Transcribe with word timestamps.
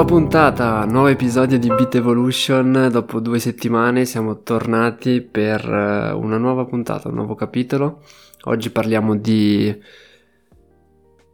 Nuova 0.00 0.14
puntata, 0.14 0.84
nuovo 0.86 1.08
episodio 1.08 1.58
di 1.58 1.68
Beat 1.68 1.96
Evolution. 1.96 2.88
Dopo 2.90 3.20
due 3.20 3.38
settimane 3.38 4.06
siamo 4.06 4.40
tornati 4.40 5.20
per 5.20 5.62
eh, 5.62 6.12
una 6.12 6.38
nuova 6.38 6.64
puntata, 6.64 7.08
un 7.08 7.16
nuovo 7.16 7.34
capitolo. 7.34 8.02
Oggi 8.44 8.70
parliamo 8.70 9.14
di 9.14 9.78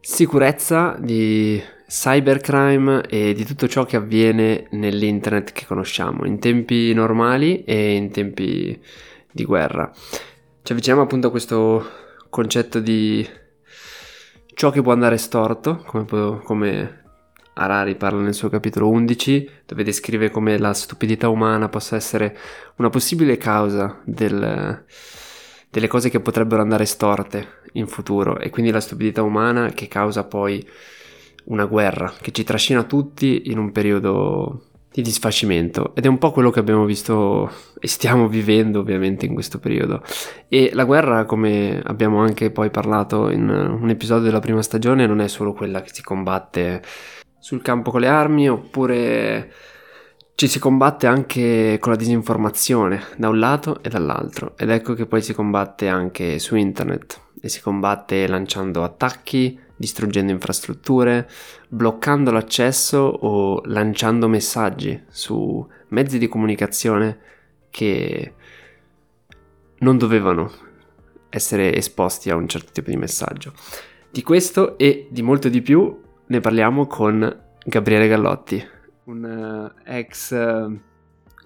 sicurezza, 0.01 0.97
di 0.99 1.63
cybercrime 1.87 3.03
e 3.07 3.31
di 3.31 3.45
tutto 3.45 3.69
ciò 3.69 3.85
che 3.85 3.95
avviene 3.95 4.67
nell'internet 4.71 5.53
che 5.53 5.65
conosciamo, 5.65 6.25
in 6.25 6.37
tempi 6.39 6.91
normali 6.93 7.63
e 7.63 7.93
in 7.93 8.11
tempi 8.11 8.77
di 9.31 9.45
guerra. 9.45 9.89
Ci 10.61 10.71
avviciniamo 10.73 11.03
appunto 11.03 11.27
a 11.27 11.31
questo 11.31 11.85
concetto 12.29 12.81
di 12.81 13.25
ciò 14.53 14.71
che 14.71 14.81
può 14.81 14.91
andare 14.91 15.15
storto, 15.15 15.81
come, 15.85 16.41
come 16.43 17.05
Harari 17.59 17.95
parla 17.95 18.21
nel 18.21 18.35
suo 18.35 18.49
capitolo 18.49 18.89
11, 18.89 19.49
dove 19.65 19.83
descrive 19.83 20.29
come 20.29 20.57
la 20.59 20.73
stupidità 20.73 21.27
umana 21.29 21.69
possa 21.69 21.95
essere 21.95 22.37
una 22.75 22.89
possibile 22.89 23.37
causa 23.37 23.99
del, 24.03 24.85
delle 25.69 25.87
cose 25.87 26.09
che 26.09 26.19
potrebbero 26.19 26.61
andare 26.61 26.85
storte 26.85 27.61
in 27.73 27.87
futuro. 27.87 28.37
E 28.39 28.49
quindi 28.51 28.71
la 28.71 28.79
stupidità 28.79 29.23
umana 29.23 29.71
che 29.71 29.87
causa 29.87 30.23
poi 30.23 30.65
una 31.45 31.65
guerra 31.65 32.13
che 32.21 32.31
ci 32.31 32.43
trascina 32.43 32.83
tutti 32.83 33.43
in 33.45 33.57
un 33.57 33.71
periodo 33.71 34.61
di 34.91 35.01
disfacimento. 35.01 35.95
Ed 35.95 36.05
è 36.05 36.07
un 36.07 36.17
po' 36.17 36.31
quello 36.31 36.49
che 36.49 36.59
abbiamo 36.59 36.85
visto 36.85 37.51
e 37.79 37.87
stiamo 37.87 38.27
vivendo 38.27 38.79
ovviamente 38.79 39.25
in 39.25 39.33
questo 39.33 39.59
periodo. 39.59 40.03
E 40.47 40.71
la 40.73 40.85
guerra 40.85 41.25
come 41.25 41.81
abbiamo 41.83 42.19
anche 42.19 42.51
poi 42.51 42.69
parlato 42.69 43.29
in 43.29 43.47
un 43.47 43.89
episodio 43.89 44.25
della 44.25 44.39
prima 44.39 44.61
stagione 44.61 45.05
non 45.05 45.21
è 45.21 45.27
solo 45.27 45.53
quella 45.53 45.81
che 45.81 45.93
si 45.93 46.01
combatte 46.01 46.81
sul 47.47 47.61
campo 47.61 47.91
con 47.91 48.01
le 48.01 48.09
armi 48.09 48.49
oppure 48.49 49.53
ci 50.35 50.49
si 50.49 50.59
combatte 50.59 51.07
anche 51.07 51.77
con 51.79 51.93
la 51.93 51.97
disinformazione 51.97 53.01
da 53.15 53.29
un 53.29 53.39
lato 53.39 53.81
e 53.81 53.87
dall'altro 53.87 54.57
ed 54.57 54.69
ecco 54.69 54.93
che 54.95 55.05
poi 55.05 55.21
si 55.21 55.33
combatte 55.33 55.87
anche 55.87 56.39
su 56.39 56.57
internet 56.57 57.21
e 57.39 57.47
si 57.47 57.61
combatte 57.61 58.27
lanciando 58.27 58.83
attacchi, 58.83 59.57
distruggendo 59.77 60.33
infrastrutture, 60.33 61.29
bloccando 61.69 62.31
l'accesso 62.31 62.97
o 62.97 63.61
lanciando 63.63 64.27
messaggi 64.27 65.05
su 65.07 65.65
mezzi 65.87 66.17
di 66.17 66.27
comunicazione 66.27 67.17
che 67.69 68.33
non 69.77 69.97
dovevano 69.97 70.51
essere 71.29 71.73
esposti 71.73 72.29
a 72.29 72.35
un 72.35 72.49
certo 72.49 72.73
tipo 72.73 72.89
di 72.89 72.97
messaggio. 72.97 73.53
Di 74.11 74.21
questo 74.21 74.77
e 74.77 75.07
di 75.09 75.21
molto 75.21 75.47
di 75.47 75.61
più 75.61 76.03
ne 76.27 76.39
parliamo 76.39 76.85
con 76.87 77.43
Gabriele 77.65 78.07
Gallotti, 78.07 78.65
un 79.05 79.23
uh, 79.23 79.81
ex 79.85 80.31
uh, 80.31 80.79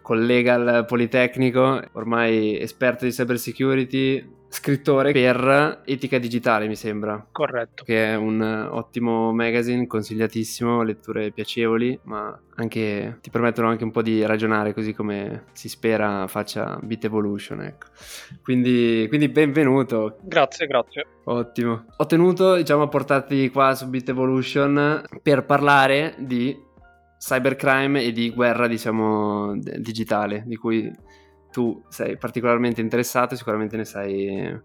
collega 0.02 0.56
al 0.56 0.86
Politecnico, 0.86 1.82
ormai 1.94 2.60
esperto 2.60 3.06
di 3.06 3.12
cyber 3.12 3.38
security, 3.38 4.40
scrittore 4.52 5.14
per 5.14 5.82
Etica 5.86 6.20
Digitale, 6.20 6.68
mi 6.68 6.76
sembra. 6.76 7.26
Corretto. 7.32 7.84
Che 7.86 8.06
è 8.06 8.16
un 8.16 8.42
ottimo 8.42 9.32
magazine, 9.32 9.88
consigliatissimo, 9.88 10.84
letture 10.84 11.32
piacevoli, 11.32 11.98
ma 12.04 12.38
anche 12.56 13.20
ti 13.22 13.30
permettono 13.30 13.70
anche 13.70 13.86
un 13.86 13.92
po' 13.92 14.02
di 14.02 14.26
ragionare, 14.26 14.74
così 14.74 14.94
come 14.94 15.46
si 15.54 15.70
spera 15.70 16.28
faccia 16.28 16.78
Bit 16.82 17.06
Evolution, 17.06 17.62
ecco. 17.62 17.88
Quindi, 18.44 19.06
quindi 19.08 19.30
benvenuto. 19.30 20.18
Grazie, 20.22 20.68
grazie. 20.68 21.06
Ottimo. 21.24 21.86
Ho 21.98 22.06
tenuto, 22.06 22.56
diciamo, 22.56 22.84
a 22.84 22.88
portarti 22.90 23.50
qua 23.50 23.74
su 23.74 23.90
Bit 23.90 24.10
Evolution 24.10 25.02
per 25.24 25.46
parlare 25.46 26.16
di 26.20 26.70
cybercrime 27.18 28.04
e 28.04 28.12
di 28.12 28.32
guerra, 28.32 28.68
diciamo, 28.68 29.58
digitale, 29.78 30.44
di 30.46 30.58
cui 30.58 30.92
tu 31.52 31.84
sei 31.90 32.18
particolarmente 32.18 32.82
interessato 32.82 33.34
e 33.34 33.38
sicuramente 33.38 33.78
ne 33.78 33.86
sai, 33.86 34.60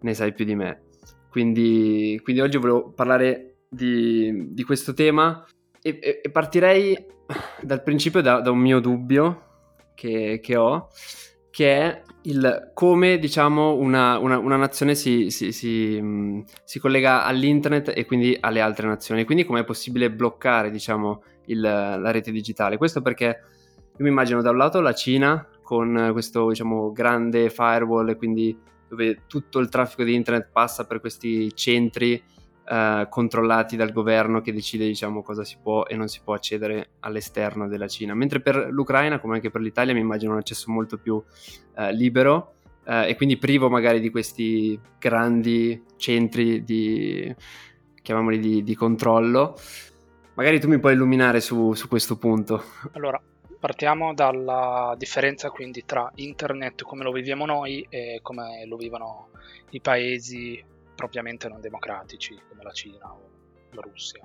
ne 0.00 0.14
sai 0.14 0.32
più 0.32 0.44
di 0.44 0.54
me. 0.54 0.82
Quindi, 1.30 2.18
quindi 2.22 2.40
oggi 2.40 2.56
volevo 2.56 2.92
parlare 2.92 3.58
di, 3.68 4.54
di 4.54 4.62
questo 4.64 4.94
tema 4.94 5.44
e, 5.82 5.98
e, 6.00 6.20
e, 6.22 6.30
partirei 6.30 6.96
dal 7.60 7.82
principio 7.82 8.22
da, 8.22 8.40
da 8.40 8.50
un 8.50 8.58
mio 8.58 8.80
dubbio 8.80 9.42
che, 9.94 10.40
che, 10.42 10.56
ho, 10.56 10.88
che 11.50 11.76
è 11.76 12.02
il 12.22 12.70
come 12.74 13.18
diciamo 13.18 13.74
una, 13.76 14.18
una, 14.18 14.38
una 14.38 14.56
nazione 14.56 14.94
si, 14.94 15.30
si, 15.30 15.52
si, 15.52 16.00
mh, 16.00 16.44
si, 16.64 16.78
collega 16.78 17.24
all'internet 17.24 17.92
e 17.94 18.04
quindi 18.04 18.36
alle 18.40 18.60
altre 18.60 18.86
nazioni. 18.86 19.24
Quindi 19.24 19.44
come 19.44 19.60
è 19.60 19.64
possibile 19.64 20.10
bloccare 20.10 20.70
diciamo 20.70 21.22
il, 21.46 21.60
la 21.60 22.10
rete 22.10 22.30
digitale? 22.30 22.78
Questo 22.78 23.02
perché 23.02 23.26
io 23.26 24.04
mi 24.04 24.08
immagino 24.08 24.42
da 24.42 24.50
un 24.50 24.56
lato 24.56 24.80
la 24.80 24.94
Cina 24.94 25.46
con 25.66 26.10
questo 26.12 26.48
diciamo 26.48 26.92
grande 26.92 27.50
firewall 27.50 28.16
quindi 28.16 28.56
dove 28.88 29.22
tutto 29.26 29.58
il 29.58 29.68
traffico 29.68 30.04
di 30.04 30.14
internet 30.14 30.48
passa 30.52 30.86
per 30.86 31.00
questi 31.00 31.52
centri 31.56 32.22
eh, 32.68 33.06
controllati 33.10 33.74
dal 33.74 33.90
governo 33.90 34.40
che 34.40 34.52
decide 34.52 34.86
diciamo 34.86 35.22
cosa 35.22 35.42
si 35.42 35.56
può 35.60 35.84
e 35.86 35.96
non 35.96 36.06
si 36.06 36.20
può 36.22 36.34
accedere 36.34 36.90
all'esterno 37.00 37.66
della 37.66 37.88
Cina. 37.88 38.14
Mentre 38.14 38.40
per 38.40 38.68
l'Ucraina 38.70 39.18
come 39.18 39.34
anche 39.34 39.50
per 39.50 39.60
l'Italia 39.60 39.92
mi 39.92 40.00
immagino 40.00 40.32
un 40.32 40.38
accesso 40.38 40.70
molto 40.70 40.98
più 40.98 41.20
eh, 41.76 41.92
libero 41.92 42.54
eh, 42.84 43.08
e 43.08 43.16
quindi 43.16 43.36
privo 43.38 43.68
magari 43.68 43.98
di 43.98 44.10
questi 44.10 44.78
grandi 45.00 45.82
centri 45.96 46.62
di 46.62 47.34
chiamiamoli 48.02 48.38
di, 48.38 48.62
di 48.62 48.74
controllo. 48.76 49.58
Magari 50.34 50.60
tu 50.60 50.68
mi 50.68 50.78
puoi 50.78 50.92
illuminare 50.92 51.40
su, 51.40 51.72
su 51.74 51.88
questo 51.88 52.18
punto. 52.18 52.62
Allora 52.92 53.20
Partiamo 53.66 54.14
dalla 54.14 54.94
differenza 54.96 55.50
quindi 55.50 55.84
tra 55.84 56.08
internet 56.14 56.84
come 56.84 57.02
lo 57.02 57.10
viviamo 57.10 57.46
noi 57.46 57.84
e 57.90 58.20
come 58.22 58.64
lo 58.64 58.76
vivono 58.76 59.30
i 59.70 59.80
paesi 59.80 60.64
propriamente 60.94 61.48
non 61.48 61.60
democratici 61.60 62.40
come 62.48 62.62
la 62.62 62.70
Cina 62.70 63.12
o 63.12 63.28
la 63.72 63.80
Russia. 63.80 64.24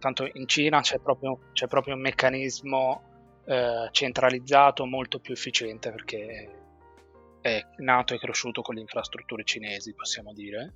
Tanto 0.00 0.28
in 0.32 0.48
Cina 0.48 0.80
c'è 0.80 0.98
proprio, 0.98 1.38
c'è 1.52 1.68
proprio 1.68 1.94
un 1.94 2.00
meccanismo 2.00 3.02
eh, 3.44 3.88
centralizzato 3.92 4.84
molto 4.84 5.20
più 5.20 5.32
efficiente 5.32 5.92
perché 5.92 6.50
è 7.40 7.64
nato 7.76 8.14
e 8.14 8.18
cresciuto 8.18 8.62
con 8.62 8.74
le 8.74 8.80
infrastrutture 8.80 9.44
cinesi, 9.44 9.94
possiamo 9.94 10.32
dire, 10.32 10.72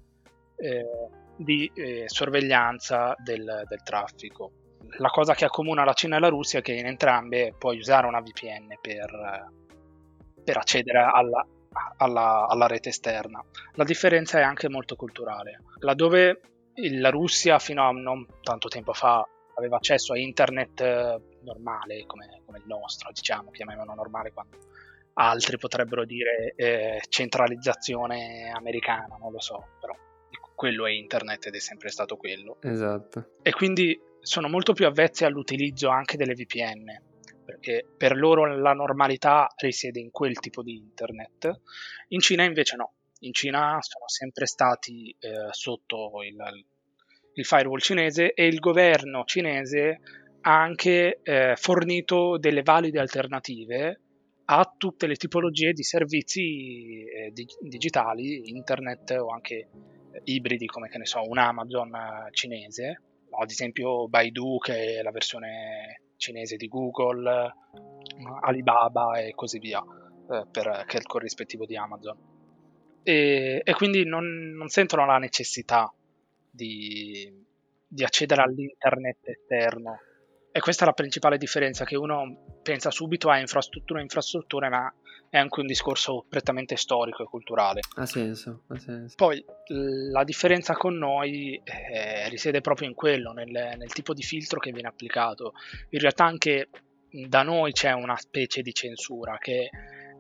eh, 0.59 1.09
di 1.35 1.69
eh, 1.75 2.05
sorveglianza 2.07 3.17
del, 3.19 3.65
del 3.67 3.83
traffico 3.83 4.53
la 4.99 5.09
cosa 5.09 5.35
che 5.35 5.45
accomuna 5.45 5.85
la 5.85 5.93
Cina 5.93 6.17
e 6.17 6.21
la 6.21 6.29
Russia 6.29 6.61
è 6.61 6.63
che 6.63 6.73
in 6.73 6.87
entrambe 6.87 7.55
puoi 7.57 7.79
usare 7.79 8.07
una 8.07 8.21
VPN 8.21 8.79
per, 8.81 9.51
per 10.45 10.57
accedere 10.57 10.99
alla, 11.13 11.47
alla, 11.99 12.47
alla, 12.49 12.67
rete 12.67 12.91
esterna. 12.91 13.45
La 13.75 13.85
differenza 13.85 14.39
è 14.39 14.43
anche 14.43 14.69
molto 14.69 14.97
culturale. 14.97 15.63
Laddove 15.81 16.41
la 16.75 17.11
Russia 17.11 17.59
fino 17.59 17.87
a 17.87 17.91
non 17.91 18.27
tanto 18.43 18.69
tempo 18.69 18.93
fa 18.93 19.27
aveva 19.55 19.77
accesso 19.77 20.13
a 20.13 20.19
internet 20.19 20.81
eh, 20.81 21.21
normale 21.43 22.05
come, 22.07 22.43
come 22.45 22.59
il 22.59 22.65
nostro, 22.67 23.11
diciamo, 23.13 23.51
chiamiamolo 23.51 23.95
normale 23.95 24.33
quando 24.33 24.59
altri 25.15 25.57
potrebbero 25.57 26.05
dire 26.05 26.53
eh, 26.57 27.01
centralizzazione 27.09 28.53
americana, 28.55 29.17
non 29.19 29.33
lo 29.33 29.41
so, 29.41 29.65
però 29.81 29.97
quello 30.55 30.87
è 30.87 30.91
internet 30.91 31.47
ed 31.47 31.55
è 31.55 31.61
sempre 31.61 31.91
stato 31.91 32.17
quello. 32.17 32.57
Esatto. 32.61 33.37
E 33.43 33.53
quindi 33.53 33.99
sono 34.27 34.49
molto 34.49 34.73
più 34.73 34.87
avvezzi 34.87 35.25
all'utilizzo 35.25 35.89
anche 35.89 36.17
delle 36.17 36.35
VPN, 36.35 36.87
perché 37.45 37.87
per 37.97 38.17
loro 38.17 38.59
la 38.59 38.73
normalità 38.73 39.47
risiede 39.59 40.01
in 40.01 40.11
quel 40.11 40.41
tipo 40.41 40.65
di 40.65 40.75
internet. 40.77 41.61
In 42.09 42.19
Cina 42.19 42.43
invece 42.43 42.75
no, 42.75 42.93
in 43.21 43.33
Cina 43.33 43.79
sono 43.81 44.09
sempre 44.09 44.47
stati 44.47 45.15
eh, 45.21 45.47
sotto 45.53 46.25
il, 46.25 46.37
il, 47.35 47.45
firewall 47.45 47.79
cinese 47.79 48.35
e 48.35 48.49
il 48.49 48.59
governo 48.59 49.23
cinese 49.25 50.01
ha 50.41 50.61
anche 50.61 51.21
eh, 51.23 51.55
fornito 51.55 52.37
delle 52.37 52.63
valide 52.63 52.99
alternative 52.99 54.01
a 54.47 54.75
tutte 54.77 55.07
le 55.07 55.15
tipologie 55.15 55.73
di 55.73 55.85
servizi 55.85 57.05
eh, 57.05 57.31
di, 57.33 57.47
digitali, 57.61 58.49
internet 58.51 59.11
o 59.13 59.29
anche 59.29 59.69
ibridi 60.25 60.67
come 60.67 60.89
che 60.89 60.99
ne 60.99 61.07
so, 61.07 61.23
un 61.29 61.39
Amazon 61.39 61.95
eh, 61.95 62.29
cinese 62.33 63.03
ad 63.31 63.51
esempio 63.51 64.09
Baidu 64.09 64.59
che 64.59 64.99
è 64.99 65.03
la 65.03 65.11
versione 65.11 66.01
cinese 66.17 66.57
di 66.57 66.69
Google, 66.69 67.53
Alibaba 68.41 69.19
e 69.19 69.33
così 69.35 69.59
via, 69.59 69.83
eh, 70.31 70.47
per, 70.51 70.85
che 70.87 70.97
è 70.97 71.01
il 71.01 71.07
corrispettivo 71.07 71.67
di 71.67 71.77
Amazon. 71.77 72.35
E, 73.03 73.61
e 73.63 73.73
quindi 73.75 74.05
non, 74.05 74.53
non, 74.57 74.69
sentono 74.69 75.07
la 75.07 75.19
necessità 75.19 75.93
di, 76.51 77.33
di 77.87 78.05
accedere 78.05 78.43
all'internet 78.43 79.29
esterno. 79.29 80.01
E 80.51 80.61
questa 80.61 80.85
è 80.85 80.87
la 80.87 80.95
principale 80.95 81.37
differenza, 81.37 81.85
che 81.85 81.97
uno 81.97 82.59
pensa 82.63 82.91
subito 82.91 83.29
a 83.29 83.39
infrastrutture, 83.39 84.01
infrastrutture, 84.01 84.69
ma 84.71 84.93
è 85.37 85.39
anche 85.39 85.61
un 85.61 85.67
discorso 85.67 86.25
prettamente 86.29 86.77
storico 86.77 87.23
e 87.23 87.27
culturale. 87.27 87.81
Ha 87.97 88.07
senso, 88.07 88.63
ha 88.69 88.79
senso. 88.79 89.15
Poi 89.17 89.45
la 90.11 90.25
differenza 90.25 90.75
con 90.75 90.97
noi 90.97 91.61
eh, 91.63 92.29
risiede 92.29 92.61
proprio 92.61 92.89
in 92.89 92.95
quello, 92.95 93.33
nel, 93.33 93.51
nel 93.51 93.93
tipo 93.93 94.15
di 94.15 94.23
filtro 94.23 94.59
che 94.59 94.73
viene 94.73 94.89
applicato. 94.89 95.53
In 95.91 96.01
realtà 96.01 96.25
anche 96.25 96.69
da 97.11 97.43
noi 97.43 97.73
c'è 97.73 97.93
una 97.93 98.17
specie 98.17 98.63
di 98.63 98.73
censura 98.73 99.39
che 99.39 99.71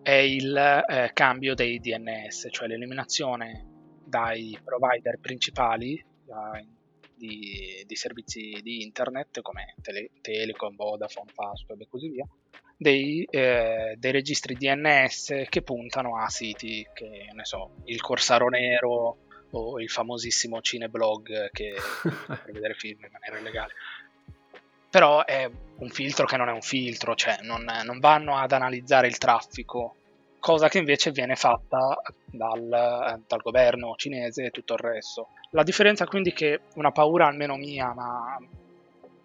è 0.02 0.12
il 0.12 0.56
eh, 0.56 1.10
cambio 1.12 1.54
dei 1.54 1.80
DNS, 1.80 2.48
cioè 2.50 2.68
l'eliminazione 2.68 3.64
dai 4.04 4.56
provider 4.62 5.18
principali 5.18 6.02
dai, 6.24 6.68
di, 7.14 7.82
di, 7.86 7.96
servizi 7.96 8.60
di 8.62 8.82
internet 8.82 9.40
come 9.40 9.74
tele, 9.82 10.10
Telecom, 10.20 10.76
Vodafone, 10.76 11.32
Fastweb 11.32 11.80
e 11.80 11.88
così 11.88 12.08
via, 12.10 12.26
dei, 12.76 13.26
eh, 13.30 13.94
dei, 13.96 14.12
registri 14.12 14.54
DNS 14.54 15.44
che 15.48 15.62
puntano 15.62 16.18
a 16.18 16.28
siti 16.28 16.86
che, 16.92 17.30
ne 17.32 17.44
so, 17.44 17.76
il 17.84 18.00
Corsaro 18.00 18.48
Nero 18.48 19.16
o 19.50 19.80
il 19.80 19.88
famosissimo 19.88 20.60
Cineblog 20.60 21.50
che 21.50 21.74
per 22.26 22.50
vedere 22.52 22.74
film 22.74 23.04
in 23.04 23.10
maniera 23.12 23.38
illegale. 23.38 23.72
Però 24.90 25.24
è 25.24 25.48
un 25.78 25.88
filtro 25.90 26.26
che 26.26 26.36
non 26.36 26.48
è 26.48 26.52
un 26.52 26.62
filtro, 26.62 27.14
cioè 27.14 27.38
non, 27.42 27.64
non 27.84 27.98
vanno 27.98 28.36
ad 28.36 28.52
analizzare 28.52 29.06
il 29.06 29.18
traffico, 29.18 29.96
cosa 30.38 30.68
che 30.68 30.78
invece 30.78 31.10
viene 31.10 31.34
fatta 31.34 32.00
dal, 32.24 33.20
dal, 33.26 33.42
governo 33.42 33.94
cinese 33.96 34.44
e 34.44 34.50
tutto 34.50 34.74
il 34.74 34.78
resto. 34.78 35.28
La 35.50 35.64
differenza 35.64 36.06
quindi 36.06 36.30
è 36.30 36.34
che 36.34 36.60
una 36.74 36.92
paura 36.92 37.26
almeno 37.26 37.56
mia, 37.56 37.92
ma 37.92 38.38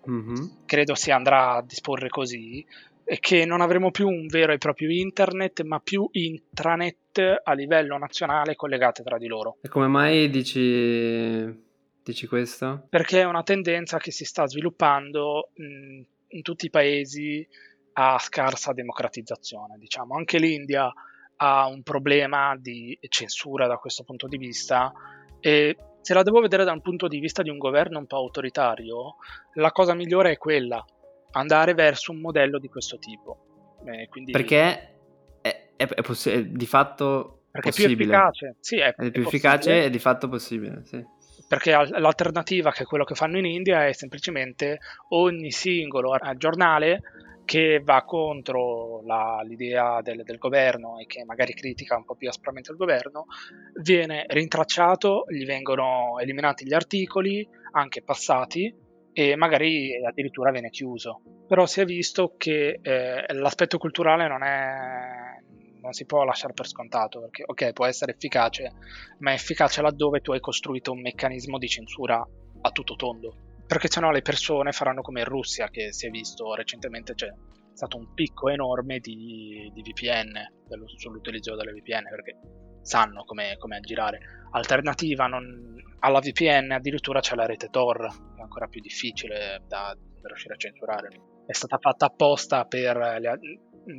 mm-hmm. 0.09 0.65
credo 0.65 0.95
si 0.95 1.11
andrà 1.11 1.53
a 1.53 1.61
disporre 1.61 2.09
così, 2.09 2.65
è 3.03 3.19
che 3.19 3.45
non 3.45 3.61
avremo 3.61 3.91
più 3.91 4.07
un 4.07 4.27
vero 4.27 4.53
e 4.53 4.57
proprio 4.57 4.89
internet, 4.89 5.61
ma 5.63 5.79
più 5.79 6.07
intranet 6.11 7.41
a 7.43 7.53
livello 7.53 7.97
nazionale 7.97 8.55
collegate 8.55 9.03
tra 9.03 9.17
di 9.17 9.27
loro. 9.27 9.57
E 9.61 9.69
come 9.69 9.87
mai 9.87 10.29
dici, 10.29 11.43
dici 12.03 12.27
questo? 12.27 12.85
Perché 12.89 13.21
è 13.21 13.25
una 13.25 13.43
tendenza 13.43 13.97
che 13.97 14.11
si 14.11 14.25
sta 14.25 14.47
sviluppando 14.47 15.49
mh, 15.53 16.01
in 16.29 16.41
tutti 16.41 16.67
i 16.67 16.69
paesi 16.69 17.47
a 17.93 18.17
scarsa 18.19 18.73
democratizzazione. 18.73 19.77
Diciamo. 19.77 20.15
Anche 20.15 20.39
l'India 20.39 20.91
ha 21.37 21.67
un 21.67 21.81
problema 21.81 22.55
di 22.57 22.97
censura 23.09 23.67
da 23.67 23.77
questo 23.77 24.03
punto 24.03 24.27
di 24.27 24.37
vista 24.37 24.91
e 25.39 25.75
se 26.01 26.13
la 26.13 26.23
devo 26.23 26.39
vedere 26.39 26.63
da 26.63 26.71
un 26.71 26.81
punto 26.81 27.07
di 27.07 27.19
vista 27.19 27.41
di 27.41 27.49
un 27.49 27.57
governo 27.57 27.99
un 27.99 28.05
po' 28.05 28.17
autoritario, 28.17 29.15
la 29.53 29.71
cosa 29.71 29.93
migliore 29.93 30.31
è 30.31 30.37
quella, 30.37 30.83
andare 31.31 31.73
verso 31.73 32.11
un 32.11 32.19
modello 32.19 32.59
di 32.59 32.67
questo 32.67 32.97
tipo. 32.97 33.77
Eh, 33.85 34.07
quindi... 34.09 34.31
Perché 34.31 34.59
è, 35.41 35.69
è, 35.75 35.87
è, 35.87 36.01
poss- 36.01 36.33
di 36.33 36.65
fatto 36.65 37.43
Perché 37.51 37.69
possibile. 37.69 37.93
è 37.93 37.95
più 37.95 38.05
efficace. 38.05 38.55
Sì, 38.59 38.77
è, 38.77 38.93
è 38.93 39.11
più 39.11 39.21
efficace 39.23 39.85
e 39.85 39.89
di 39.89 39.99
fatto 39.99 40.29
possibile, 40.29 40.81
sì. 40.85 41.03
Perché 41.47 41.71
l'alternativa, 41.71 42.71
che 42.71 42.83
è 42.83 42.85
quello 42.85 43.03
che 43.03 43.13
fanno 43.13 43.37
in 43.37 43.45
India, 43.45 43.85
è 43.85 43.91
semplicemente 43.91 44.79
ogni 45.09 45.51
singolo 45.51 46.15
giornale 46.37 47.01
che 47.43 47.81
va 47.83 48.03
contro 48.03 49.01
la, 49.03 49.41
l'idea 49.43 50.01
del, 50.01 50.23
del, 50.23 50.37
governo 50.37 50.97
e 50.99 51.05
che 51.05 51.25
magari 51.25 51.53
critica 51.53 51.97
un 51.97 52.05
po' 52.05 52.15
più 52.15 52.29
aspramente 52.29 52.71
il 52.71 52.77
governo, 52.77 53.25
viene 53.81 54.23
rintracciato, 54.27 55.25
gli 55.27 55.45
vengono 55.45 56.17
eliminati 56.19 56.65
gli 56.65 56.73
articoli, 56.73 57.45
anche 57.73 58.01
passati, 58.01 58.73
e 59.13 59.35
magari 59.35 59.93
addirittura 60.03 60.51
viene 60.51 60.69
chiuso. 60.69 61.21
Però 61.47 61.65
si 61.65 61.81
è 61.81 61.85
visto 61.85 62.35
che 62.37 62.79
eh, 62.81 63.33
l'aspetto 63.33 63.77
culturale 63.77 64.27
non, 64.27 64.43
è, 64.43 65.41
non 65.81 65.91
si 65.93 66.05
può 66.05 66.23
lasciare 66.23 66.53
per 66.53 66.67
scontato, 66.67 67.19
perché 67.21 67.43
ok, 67.45 67.73
può 67.73 67.85
essere 67.85 68.13
efficace, 68.13 68.71
ma 69.19 69.31
è 69.31 69.35
efficace 69.35 69.81
laddove 69.81 70.21
tu 70.21 70.31
hai 70.31 70.39
costruito 70.39 70.91
un 70.91 71.01
meccanismo 71.01 71.57
di 71.57 71.67
censura 71.67 72.25
a 72.61 72.71
tutto 72.71 72.95
tondo. 72.95 73.35
Perché 73.65 73.89
sennò 73.89 74.11
le 74.11 74.21
persone 74.21 74.71
faranno 74.71 75.01
come 75.01 75.21
in 75.21 75.27
Russia, 75.27 75.69
che 75.69 75.93
si 75.93 76.07
è 76.07 76.09
visto 76.09 76.53
recentemente, 76.53 77.13
c'è 77.13 77.31
stato 77.73 77.97
un 77.97 78.13
picco 78.13 78.49
enorme 78.49 78.99
di, 78.99 79.71
di 79.73 79.81
VPN, 79.81 80.33
sull'utilizzo 80.97 81.55
delle 81.55 81.71
VPN, 81.71 82.03
perché 82.09 82.37
sanno 82.81 83.23
come, 83.23 83.55
come 83.57 83.77
aggirare. 83.77 84.19
Alternativa 84.51 85.27
non, 85.27 85.81
alla 85.99 86.19
VPN 86.19 86.71
addirittura 86.71 87.19
c'è 87.19 87.35
la 87.35 87.45
rete 87.45 87.69
Tor, 87.69 87.97
che 87.97 88.39
è 88.39 88.41
ancora 88.41 88.67
più 88.67 88.81
difficile 88.81 89.61
da, 89.67 89.95
da 89.95 90.27
riuscire 90.27 90.53
a 90.53 90.57
censurare. 90.57 91.09
È 91.45 91.53
stata 91.53 91.77
fatta 91.79 92.05
apposta 92.07 92.67
le, 92.69 93.39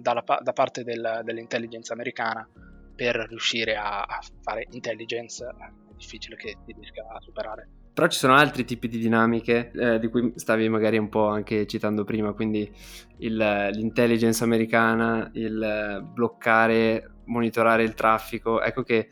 dalla, 0.01 0.23
da 0.41 0.53
parte 0.53 0.85
del, 0.85 1.21
dell'intelligence 1.25 1.93
americana 1.93 2.49
per 2.95 3.17
riuscire 3.29 3.77
a, 3.77 4.03
a 4.03 4.21
fare 4.43 4.67
intelligence, 4.71 5.45
è 5.45 5.95
difficile 5.97 6.37
che 6.37 6.57
si 6.65 6.73
riesca 6.73 7.03
a 7.09 7.21
superare. 7.21 7.69
Però 7.93 8.07
ci 8.07 8.19
sono 8.19 8.35
altri 8.35 8.65
tipi 8.65 8.89
di 8.89 8.99
dinamiche 8.99 9.71
eh, 9.75 9.99
di 9.99 10.09
cui 10.09 10.33
stavi 10.37 10.67
magari 10.71 10.97
un 10.97 11.11
po' 11.11 11.27
anche 11.29 11.67
citando 11.67 12.05
prima, 12.05 12.33
quindi 12.33 12.71
il, 13.19 13.37
l'intelligence 13.37 14.43
americana, 14.43 15.31
il 15.35 16.03
bloccare, 16.11 17.12
monitorare 17.27 17.83
il 17.83 17.95
traffico. 17.95 18.61
Ecco 18.63 18.83
che 18.83 19.09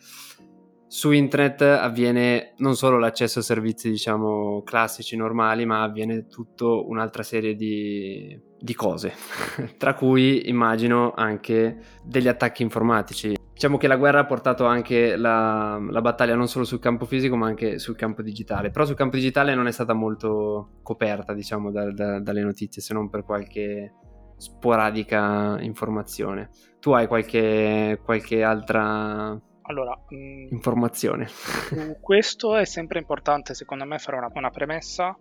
su 0.92 1.12
internet 1.12 1.62
avviene 1.62 2.54
non 2.56 2.74
solo 2.74 2.98
l'accesso 2.98 3.38
a 3.38 3.42
servizi, 3.42 3.88
diciamo, 3.90 4.62
classici, 4.64 5.14
normali, 5.14 5.64
ma 5.64 5.84
avviene 5.84 6.26
tutta 6.26 6.64
un'altra 6.64 7.22
serie 7.22 7.54
di, 7.54 8.36
di 8.58 8.74
cose, 8.74 9.12
tra 9.78 9.94
cui 9.94 10.48
immagino 10.48 11.12
anche 11.14 11.78
degli 12.02 12.26
attacchi 12.26 12.62
informatici. 12.62 13.36
Diciamo 13.52 13.76
che 13.76 13.86
la 13.86 13.96
guerra 13.96 14.20
ha 14.20 14.26
portato 14.26 14.64
anche 14.64 15.14
la, 15.14 15.78
la, 15.78 16.00
battaglia 16.00 16.34
non 16.34 16.48
solo 16.48 16.64
sul 16.64 16.80
campo 16.80 17.04
fisico 17.04 17.36
ma 17.36 17.46
anche 17.46 17.78
sul 17.78 17.94
campo 17.94 18.22
digitale, 18.22 18.70
però 18.70 18.84
sul 18.84 18.96
campo 18.96 19.14
digitale 19.14 19.54
non 19.54 19.68
è 19.68 19.70
stata 19.70 19.92
molto 19.92 20.78
coperta 20.82 21.34
diciamo 21.34 21.70
da, 21.70 21.92
da, 21.92 22.18
dalle 22.20 22.42
notizie 22.42 22.82
se 22.82 22.94
non 22.94 23.10
per 23.10 23.22
qualche 23.22 23.92
sporadica 24.40 25.58
informazione. 25.60 26.48
Tu 26.80 26.92
hai 26.92 27.06
qualche, 27.06 28.00
qualche 28.02 28.42
altra 28.42 29.38
allora, 29.62 29.96
mh, 30.08 30.16
mm, 30.16 30.46
informazione. 30.50 31.28
questo 32.00 32.56
è 32.56 32.64
sempre 32.64 32.98
importante, 32.98 33.54
secondo 33.54 33.84
me, 33.84 33.98
fare 33.98 34.16
una, 34.16 34.30
una 34.32 34.50
premessa 34.50 35.16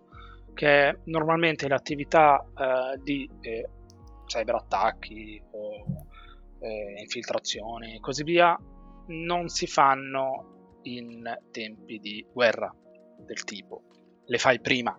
che 0.54 1.00
normalmente 1.04 1.68
le 1.68 1.74
attività 1.74 2.44
eh, 2.56 3.00
di 3.02 3.30
eh, 3.40 3.68
cyberattacchi 4.26 5.42
o 5.52 6.06
eh, 6.60 7.00
infiltrazioni 7.00 7.94
e 7.94 8.00
così 8.00 8.24
via 8.24 8.58
non 9.06 9.48
si 9.48 9.66
fanno 9.66 10.78
in 10.82 11.22
tempi 11.50 11.98
di 11.98 12.26
guerra 12.32 12.74
del 13.18 13.44
tipo. 13.44 13.82
Le 14.26 14.38
fai 14.38 14.60
prima. 14.60 14.98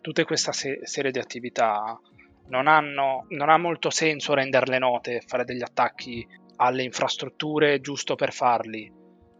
Tutte 0.00 0.24
questa 0.24 0.52
se- 0.52 0.80
serie 0.82 1.10
di 1.10 1.18
attività 1.18 1.98
non, 2.48 2.66
hanno, 2.66 3.26
non 3.28 3.48
ha 3.48 3.56
molto 3.56 3.90
senso 3.90 4.34
renderle 4.34 4.78
note, 4.78 5.22
fare 5.26 5.44
degli 5.44 5.62
attacchi 5.62 6.26
alle 6.56 6.82
infrastrutture 6.82 7.80
giusto 7.80 8.14
per 8.14 8.32
farli. 8.32 8.92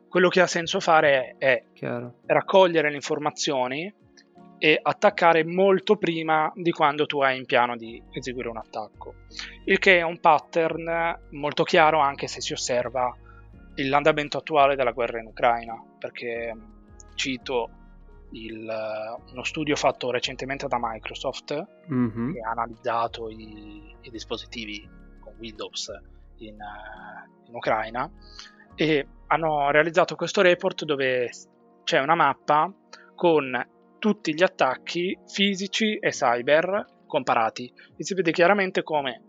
Quello 0.08 0.28
che 0.28 0.40
ha 0.40 0.46
senso 0.46 0.80
fare 0.80 1.34
è 1.38 1.64
Chiaro. 1.72 2.20
raccogliere 2.26 2.88
le 2.88 2.96
informazioni 2.96 3.92
e 4.58 4.78
attaccare 4.80 5.44
molto 5.44 5.96
prima 5.96 6.50
di 6.54 6.70
quando 6.70 7.06
tu 7.06 7.20
hai 7.20 7.36
in 7.36 7.44
piano 7.44 7.76
di 7.76 8.00
eseguire 8.12 8.48
un 8.48 8.56
attacco. 8.56 9.14
Il 9.64 9.78
che 9.78 9.98
è 9.98 10.02
un 10.02 10.20
pattern 10.20 11.18
molto 11.32 11.64
chiaro 11.64 11.98
anche 11.98 12.28
se 12.28 12.40
si 12.40 12.52
osserva 12.52 13.14
l'andamento 13.76 14.38
attuale 14.38 14.76
della 14.76 14.92
guerra 14.92 15.18
in 15.18 15.26
Ucraina, 15.26 15.74
perché 15.98 16.54
cito 17.14 17.70
il, 18.34 18.68
uno 19.30 19.42
studio 19.44 19.76
fatto 19.76 20.10
recentemente 20.10 20.66
da 20.66 20.78
Microsoft 20.80 21.66
mm-hmm. 21.92 22.32
che 22.32 22.40
ha 22.40 22.50
analizzato 22.50 23.28
i, 23.28 23.96
i 24.00 24.10
dispositivi 24.10 24.88
con 25.20 25.34
Windows 25.38 25.90
in, 26.38 26.54
uh, 26.54 27.48
in 27.48 27.54
Ucraina 27.54 28.10
e 28.74 29.06
hanno 29.28 29.70
realizzato 29.70 30.16
questo 30.16 30.42
report 30.42 30.84
dove 30.84 31.30
c'è 31.84 32.00
una 32.00 32.14
mappa 32.14 32.72
con 33.14 33.68
tutti 33.98 34.34
gli 34.34 34.42
attacchi 34.42 35.16
fisici 35.26 35.96
e 35.96 36.10
cyber 36.10 36.84
comparati 37.06 37.72
e 37.96 38.04
si 38.04 38.14
vede 38.14 38.32
chiaramente 38.32 38.82
come 38.82 39.22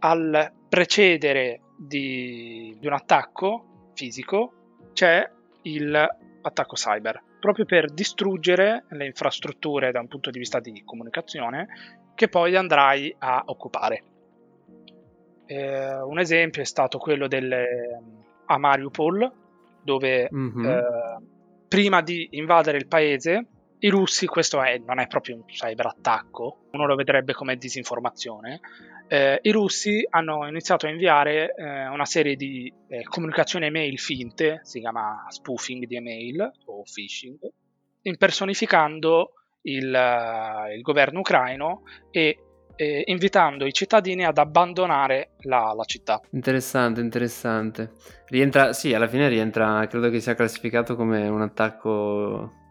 al 0.00 0.52
precedere 0.68 1.60
di, 1.76 2.76
di 2.78 2.86
un 2.86 2.92
attacco 2.92 3.90
fisico 3.94 4.52
c'è 4.92 5.28
l'attacco 5.62 6.74
cyber 6.74 7.22
proprio 7.44 7.66
per 7.66 7.92
distruggere 7.92 8.86
le 8.88 9.04
infrastrutture 9.04 9.92
da 9.92 10.00
un 10.00 10.08
punto 10.08 10.30
di 10.30 10.38
vista 10.38 10.60
di 10.60 10.82
comunicazione 10.82 11.66
che 12.14 12.28
poi 12.28 12.56
andrai 12.56 13.14
a 13.18 13.42
occupare. 13.44 14.02
Eh, 15.44 16.00
un 16.00 16.18
esempio 16.18 16.62
è 16.62 16.64
stato 16.64 16.96
quello 16.96 17.28
delle, 17.28 18.00
a 18.46 18.56
Mariupol, 18.56 19.30
dove 19.82 20.30
mm-hmm. 20.34 20.64
eh, 20.64 20.82
prima 21.68 22.00
di 22.00 22.28
invadere 22.30 22.78
il 22.78 22.86
paese 22.86 23.44
I 23.84 23.90
russi, 23.90 24.24
questo 24.26 24.62
è, 24.62 24.78
non 24.78 24.98
è 24.98 25.06
proprio 25.06 25.36
un 25.36 25.44
cyberattacco, 25.44 26.68
uno 26.72 26.86
lo 26.86 26.94
vedrebbe 26.94 27.34
come 27.34 27.56
disinformazione. 27.56 28.60
Eh, 29.06 29.38
I 29.42 29.50
russi 29.50 30.06
hanno 30.08 30.48
iniziato 30.48 30.86
a 30.86 30.88
inviare 30.88 31.54
eh, 31.54 31.86
una 31.88 32.06
serie 32.06 32.34
di 32.34 32.72
eh, 32.88 33.02
comunicazioni 33.02 33.66
email 33.66 33.98
finte, 33.98 34.60
si 34.62 34.80
chiama 34.80 35.26
spoofing 35.28 35.84
di 35.84 35.96
email 35.96 36.50
o 36.64 36.82
phishing, 36.82 37.36
impersonificando 38.00 39.32
il, 39.64 40.72
il 40.74 40.80
governo 40.80 41.18
ucraino 41.18 41.82
e 42.10 42.38
eh, 42.76 43.02
invitando 43.08 43.66
i 43.66 43.72
cittadini 43.74 44.24
ad 44.24 44.38
abbandonare 44.38 45.32
la, 45.40 45.74
la, 45.76 45.84
città. 45.84 46.22
Interessante, 46.30 47.02
interessante. 47.02 47.92
Rientra, 48.28 48.72
sì, 48.72 48.94
alla 48.94 49.08
fine 49.08 49.28
rientra, 49.28 49.86
credo 49.88 50.08
che 50.08 50.20
sia 50.20 50.34
classificato 50.34 50.96
come 50.96 51.28
un 51.28 51.42
attacco 51.42 52.62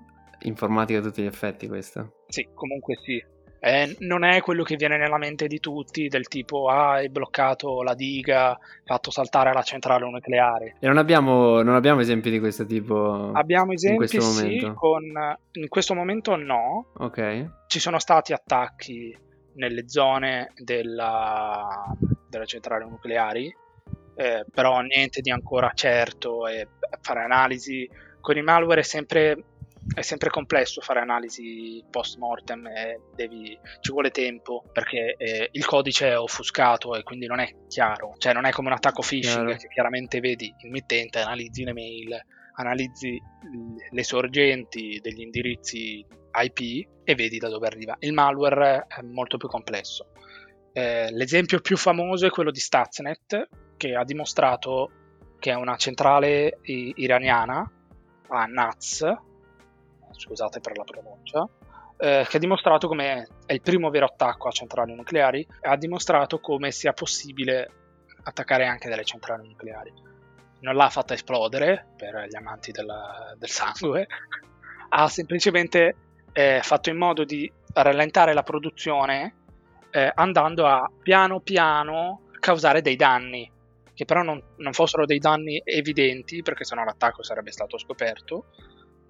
informatico 0.43 0.99
a 0.99 1.01
tutti 1.03 1.21
gli 1.21 1.27
effetti 1.27 1.67
questo. 1.67 2.23
Sì, 2.27 2.47
comunque 2.53 2.95
sì. 3.03 3.23
Eh, 3.65 3.95
non 3.99 4.25
è 4.25 4.41
quello 4.41 4.63
che 4.63 4.75
viene 4.75 4.97
nella 4.97 5.17
mente 5.17 5.47
di 5.47 5.59
tutti, 5.61 6.09
del 6.09 6.27
tipo 6.27 6.67
ah, 6.67 6.95
hai 6.95 7.09
bloccato 7.09 7.81
la 7.81 7.93
diga, 7.93 8.57
fatto 8.83 9.09
saltare 9.09 9.53
la 9.53 9.61
centrale 9.61 10.05
nucleare. 10.09 10.75
E 10.81 10.87
non 10.87 10.97
abbiamo, 10.97 11.61
non 11.61 11.75
abbiamo 11.75 12.01
esempi 12.01 12.29
di 12.29 12.39
questo 12.39 12.65
tipo? 12.65 13.31
Abbiamo 13.31 13.71
esempi, 13.71 14.15
in 14.15 14.21
sì, 14.21 14.71
con, 14.75 15.03
in 15.53 15.67
questo 15.69 15.93
momento 15.93 16.35
no. 16.35 16.91
Ok. 16.97 17.67
Ci 17.67 17.79
sono 17.79 17.99
stati 17.99 18.33
attacchi 18.33 19.17
nelle 19.55 19.87
zone 19.87 20.51
della, 20.55 21.85
delle 22.27 22.45
centrali 22.45 22.83
nucleari, 22.83 23.55
eh, 24.15 24.45
però 24.51 24.81
niente 24.81 25.21
di 25.21 25.31
ancora 25.31 25.71
certo 25.73 26.47
e 26.47 26.67
fare 26.99 27.21
analisi 27.21 27.89
con 28.19 28.37
i 28.37 28.41
malware 28.41 28.81
è 28.81 28.83
sempre, 28.83 29.43
è 29.93 30.01
sempre 30.01 30.29
complesso 30.29 30.81
fare 30.81 30.99
analisi 30.99 31.83
post 31.89 32.17
mortem 32.17 32.67
devi, 33.15 33.57
ci 33.81 33.91
vuole 33.91 34.11
tempo 34.11 34.63
perché 34.71 35.15
eh, 35.17 35.49
il 35.51 35.65
codice 35.65 36.09
è 36.09 36.17
offuscato 36.17 36.95
e 36.95 37.03
quindi 37.03 37.25
non 37.25 37.39
è 37.39 37.53
chiaro, 37.67 38.13
cioè 38.17 38.33
non 38.33 38.45
è 38.45 38.51
come 38.51 38.69
un 38.69 38.73
attacco 38.73 39.01
phishing 39.01 39.45
chiaro. 39.45 39.57
che 39.57 39.67
chiaramente 39.67 40.19
vedi 40.19 40.53
il 40.63 40.71
mittente, 40.71 41.19
analizzi 41.19 41.63
le 41.63 41.73
mail, 41.73 42.25
analizzi 42.55 43.21
le 43.89 44.03
sorgenti 44.03 44.99
degli 45.01 45.21
indirizzi 45.21 46.05
IP 46.33 46.89
e 47.03 47.15
vedi 47.15 47.37
da 47.37 47.49
dove 47.49 47.67
arriva. 47.67 47.95
Il 47.99 48.13
malware 48.13 48.85
è 48.87 49.01
molto 49.01 49.37
più 49.37 49.47
complesso. 49.47 50.11
Eh, 50.71 51.11
l'esempio 51.11 51.59
più 51.59 51.77
famoso 51.77 52.25
è 52.25 52.29
quello 52.29 52.51
di 52.51 52.59
Stuxnet, 52.59 53.47
che 53.77 53.95
ha 53.95 54.03
dimostrato 54.03 54.91
che 55.39 55.51
è 55.51 55.55
una 55.55 55.75
centrale 55.75 56.59
iraniana, 56.63 57.69
a 58.29 58.45
Naz, 58.45 59.05
scusate 60.13 60.59
per 60.59 60.77
la 60.77 60.83
pronuncia, 60.83 61.47
eh, 61.97 62.25
che 62.27 62.37
ha 62.37 62.39
dimostrato 62.39 62.87
come 62.87 63.27
è 63.45 63.53
il 63.53 63.61
primo 63.61 63.89
vero 63.89 64.05
attacco 64.05 64.47
a 64.47 64.51
centrali 64.51 64.93
nucleari, 64.93 65.41
e 65.61 65.67
ha 65.67 65.75
dimostrato 65.75 66.39
come 66.39 66.71
sia 66.71 66.93
possibile 66.93 67.69
attaccare 68.23 68.65
anche 68.65 68.89
delle 68.89 69.03
centrali 69.03 69.47
nucleari. 69.47 69.93
Non 70.61 70.75
l'ha 70.75 70.89
fatta 70.89 71.13
esplodere 71.13 71.87
per 71.97 72.25
gli 72.29 72.35
amanti 72.35 72.71
della, 72.71 73.33
del 73.37 73.49
sangue, 73.49 74.07
ha 74.89 75.07
semplicemente 75.09 75.95
eh, 76.31 76.59
fatto 76.63 76.89
in 76.89 76.97
modo 76.97 77.23
di 77.23 77.51
rallentare 77.73 78.33
la 78.33 78.43
produzione 78.43 79.35
eh, 79.91 80.11
andando 80.13 80.65
a 80.65 80.89
piano 81.01 81.39
piano 81.39 82.29
causare 82.39 82.81
dei 82.81 82.95
danni 82.95 83.51
che 83.93 84.05
però 84.05 84.23
non, 84.23 84.41
non, 84.57 84.73
fossero 84.73 85.05
dei 85.05 85.19
danni 85.19 85.61
evidenti 85.63 86.41
perché 86.41 86.63
sennò 86.63 86.83
l'attacco 86.83 87.23
sarebbe 87.23 87.51
stato 87.51 87.77
scoperto 87.77 88.45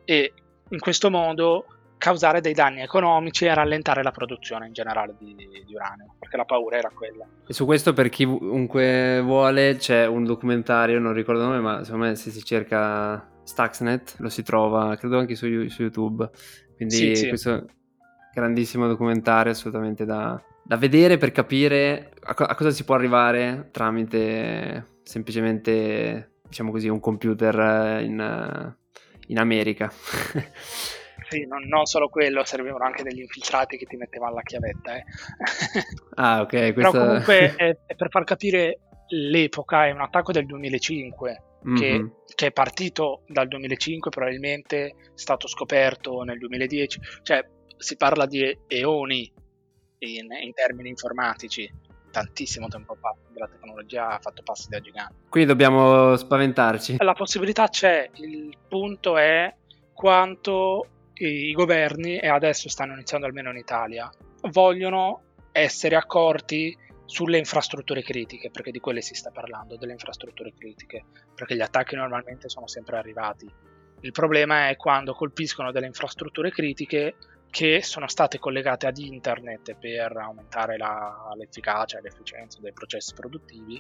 e 0.03 0.33
in 0.69 0.79
questo 0.79 1.09
modo 1.09 1.65
causare 2.03 2.41
dei 2.41 2.53
danni 2.53 2.81
economici 2.81 3.45
e 3.45 3.53
rallentare 3.53 4.03
la 4.03 4.11
produzione 4.11 4.67
in 4.67 4.73
generale 4.73 5.15
di, 5.17 5.33
di, 5.35 5.73
uranio, 5.73 6.15
perché 6.19 6.35
la 6.35 6.43
paura 6.43 6.77
era 6.77 6.91
quella. 6.93 7.25
E 7.47 7.53
su 7.53 7.63
questo 7.63 7.93
per 7.93 8.09
chiunque 8.09 9.21
vuole 9.21 9.77
c'è 9.77 10.05
un 10.05 10.25
documentario, 10.25 10.99
non 10.99 11.13
ricordo 11.13 11.41
il 11.41 11.47
nome, 11.47 11.61
ma 11.61 11.83
secondo 11.85 12.07
me 12.07 12.15
se 12.15 12.29
si 12.29 12.43
cerca 12.43 13.25
Stuxnet 13.43 14.15
lo 14.17 14.27
si 14.27 14.43
trova, 14.43 14.97
credo 14.97 15.17
anche 15.17 15.35
su, 15.35 15.45
su 15.69 15.81
YouTube, 15.81 16.29
quindi 16.75 16.93
sì, 16.93 17.15
sì. 17.15 17.27
questo 17.29 17.67
grandissimo 18.33 18.85
documentario 18.87 19.53
assolutamente 19.53 20.03
da, 20.03 20.41
da 20.61 20.75
vedere 20.75 21.17
per 21.17 21.31
capire 21.31 22.11
a, 22.23 22.33
co- 22.33 22.43
a, 22.43 22.55
cosa 22.55 22.71
si 22.71 22.83
può 22.83 22.95
arrivare 22.95 23.69
tramite 23.71 24.97
semplicemente, 25.03 26.39
diciamo 26.47 26.71
così, 26.71 26.89
un 26.89 26.99
computer 26.99 28.01
in, 28.01 28.75
in 29.27 29.39
America. 29.39 29.91
sì, 31.29 31.45
non, 31.45 31.63
non, 31.67 31.85
solo 31.85 32.09
quello, 32.09 32.43
servivano 32.43 32.83
anche 32.83 33.03
degli 33.03 33.19
infiltrati 33.19 33.77
che 33.77 33.85
ti 33.85 33.95
mettevano 33.95 34.35
la 34.35 34.41
chiavetta. 34.41 34.95
Eh. 34.95 35.03
ah, 36.15 36.41
ok. 36.41 36.73
Questa... 36.73 36.73
Però 36.73 36.91
comunque 36.91 37.55
è, 37.55 37.77
è 37.85 37.95
per 37.95 38.09
far 38.09 38.23
capire 38.23 38.79
l'epoca, 39.09 39.85
è 39.85 39.91
un 39.91 40.01
attacco 40.01 40.31
del 40.31 40.45
2005 40.45 41.43
mm-hmm. 41.67 41.75
che, 41.75 42.11
che, 42.35 42.45
è 42.47 42.51
partito 42.51 43.23
dal 43.27 43.47
2005, 43.47 44.09
probabilmente 44.09 44.85
è 44.85 44.95
stato 45.13 45.47
scoperto 45.47 46.23
nel 46.23 46.37
2010, 46.37 46.99
cioè 47.21 47.45
si 47.77 47.95
parla 47.97 48.25
di 48.25 48.57
eoni 48.67 49.31
in, 49.99 50.27
in 50.31 50.53
termini 50.53 50.89
informatici, 50.89 51.69
tantissimo 52.13 52.67
tempo 52.67 52.93
fa, 52.93 53.15
la 53.33 53.47
tecnologia 53.47 54.09
ha 54.09 54.19
fatto 54.19 54.43
passi 54.43 54.69
da 54.69 54.79
gigante. 54.79 55.15
Quindi 55.29 55.49
dobbiamo 55.49 56.15
spaventarci. 56.15 56.97
La 56.99 57.13
possibilità 57.13 57.67
c'è, 57.67 58.07
il 58.17 58.55
punto 58.67 59.17
è 59.17 59.51
quanto 59.93 60.87
i 61.15 61.51
governi, 61.53 62.19
e 62.19 62.27
adesso 62.27 62.69
stanno 62.69 62.93
iniziando 62.93 63.25
almeno 63.25 63.49
in 63.49 63.57
Italia, 63.57 64.11
vogliono 64.51 65.21
essere 65.51 65.95
accorti 65.95 66.77
sulle 67.05 67.39
infrastrutture 67.39 68.03
critiche, 68.03 68.51
perché 68.51 68.69
di 68.69 68.79
quelle 68.79 69.01
si 69.01 69.15
sta 69.15 69.31
parlando, 69.31 69.75
delle 69.75 69.93
infrastrutture 69.93 70.53
critiche, 70.55 71.05
perché 71.33 71.55
gli 71.55 71.61
attacchi 71.61 71.95
normalmente 71.95 72.47
sono 72.47 72.67
sempre 72.67 72.97
arrivati. 72.97 73.51
Il 74.01 74.11
problema 74.11 74.69
è 74.69 74.75
quando 74.75 75.13
colpiscono 75.13 75.71
delle 75.71 75.87
infrastrutture 75.87 76.51
critiche 76.51 77.15
che 77.53 77.83
sono 77.83 78.07
state 78.07 78.39
collegate 78.39 78.87
ad 78.87 78.97
internet 78.97 79.75
per 79.75 80.17
aumentare 80.17 80.75
la, 80.75 81.31
l'efficacia 81.37 81.99
e 81.99 82.01
l'efficienza 82.01 82.59
dei 82.59 82.73
processi 82.73 83.13
produttivi, 83.13 83.79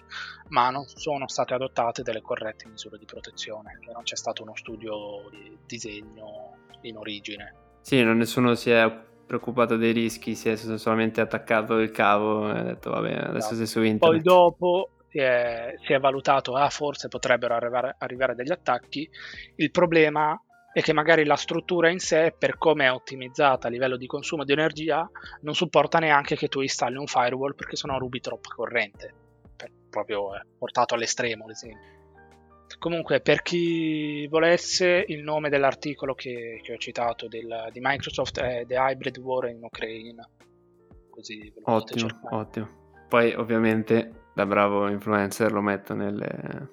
ma 0.49 0.69
non 0.69 0.85
sono 0.85 1.27
state 1.27 1.55
adottate 1.55 2.03
delle 2.03 2.21
corrette 2.21 2.67
misure 2.67 2.99
di 2.99 3.05
protezione, 3.05 3.79
non 3.91 4.03
c'è 4.03 4.15
stato 4.15 4.43
uno 4.43 4.55
studio 4.55 5.27
di 5.31 5.57
disegno 5.65 6.67
in 6.81 6.97
origine. 6.97 7.55
Sì, 7.81 8.03
non 8.03 8.17
nessuno 8.17 8.53
si 8.53 8.69
è 8.69 8.87
preoccupato 9.25 9.75
dei 9.75 9.91
rischi, 9.91 10.35
si 10.35 10.49
è 10.49 10.55
solamente 10.55 11.19
attaccato 11.19 11.79
il 11.79 11.89
cavo 11.89 12.53
e 12.53 12.59
ha 12.59 12.61
detto 12.61 12.91
vabbè 12.91 13.11
adesso 13.11 13.37
esatto. 13.37 13.55
sei 13.55 13.65
su 13.65 13.81
internet. 13.81 13.99
Poi 14.07 14.21
dopo 14.21 14.89
si 15.09 15.17
è, 15.17 15.73
si 15.83 15.93
è 15.93 15.99
valutato, 15.99 16.53
ah 16.53 16.69
forse 16.69 17.07
potrebbero 17.07 17.55
arrivare, 17.55 17.95
arrivare 17.97 18.35
degli 18.35 18.51
attacchi, 18.51 19.09
il 19.55 19.71
problema 19.71 20.39
è 20.73 20.81
che 20.81 20.91
magari 20.91 21.23
la 21.23 21.35
struttura 21.35 21.89
in 21.89 21.99
sé, 21.99 22.33
per 22.37 22.57
come 22.57 22.85
è 22.85 22.91
ottimizzata 22.91 23.67
a 23.67 23.69
livello 23.69 23.95
di 23.95 24.07
consumo 24.07 24.43
di 24.43 24.51
energia, 24.51 25.07
non 25.41 25.53
supporta 25.53 25.99
neanche 25.99 26.35
che 26.35 26.47
tu 26.47 26.61
installi 26.61 26.97
un 26.97 27.05
firewall 27.05 27.53
perché 27.53 27.75
sennò 27.75 27.99
rubi 27.99 28.19
troppa 28.19 28.49
corrente. 28.55 29.13
Per, 29.55 29.69
proprio 29.87 30.35
eh, 30.35 30.41
portato 30.57 30.95
all'estremo, 30.95 31.45
l'esempio. 31.45 31.91
Comunque, 32.79 33.21
per 33.21 33.43
chi 33.43 34.25
volesse, 34.27 35.05
il 35.07 35.21
nome 35.21 35.49
dell'articolo 35.49 36.15
che, 36.15 36.59
che 36.63 36.73
ho 36.73 36.77
citato 36.77 37.27
del, 37.27 37.69
di 37.71 37.79
Microsoft 37.79 38.39
è 38.39 38.65
The 38.65 38.75
Hybrid 38.75 39.17
War 39.19 39.49
in 39.49 39.63
Ukraine. 39.63 40.27
Così 41.07 41.53
ottimo, 41.61 42.07
ottimo. 42.31 42.69
Poi, 43.07 43.31
ovviamente, 43.35 44.29
da 44.33 44.47
bravo 44.47 44.89
influencer, 44.89 45.51
lo 45.51 45.61
metto 45.61 45.93
nelle, 45.93 46.69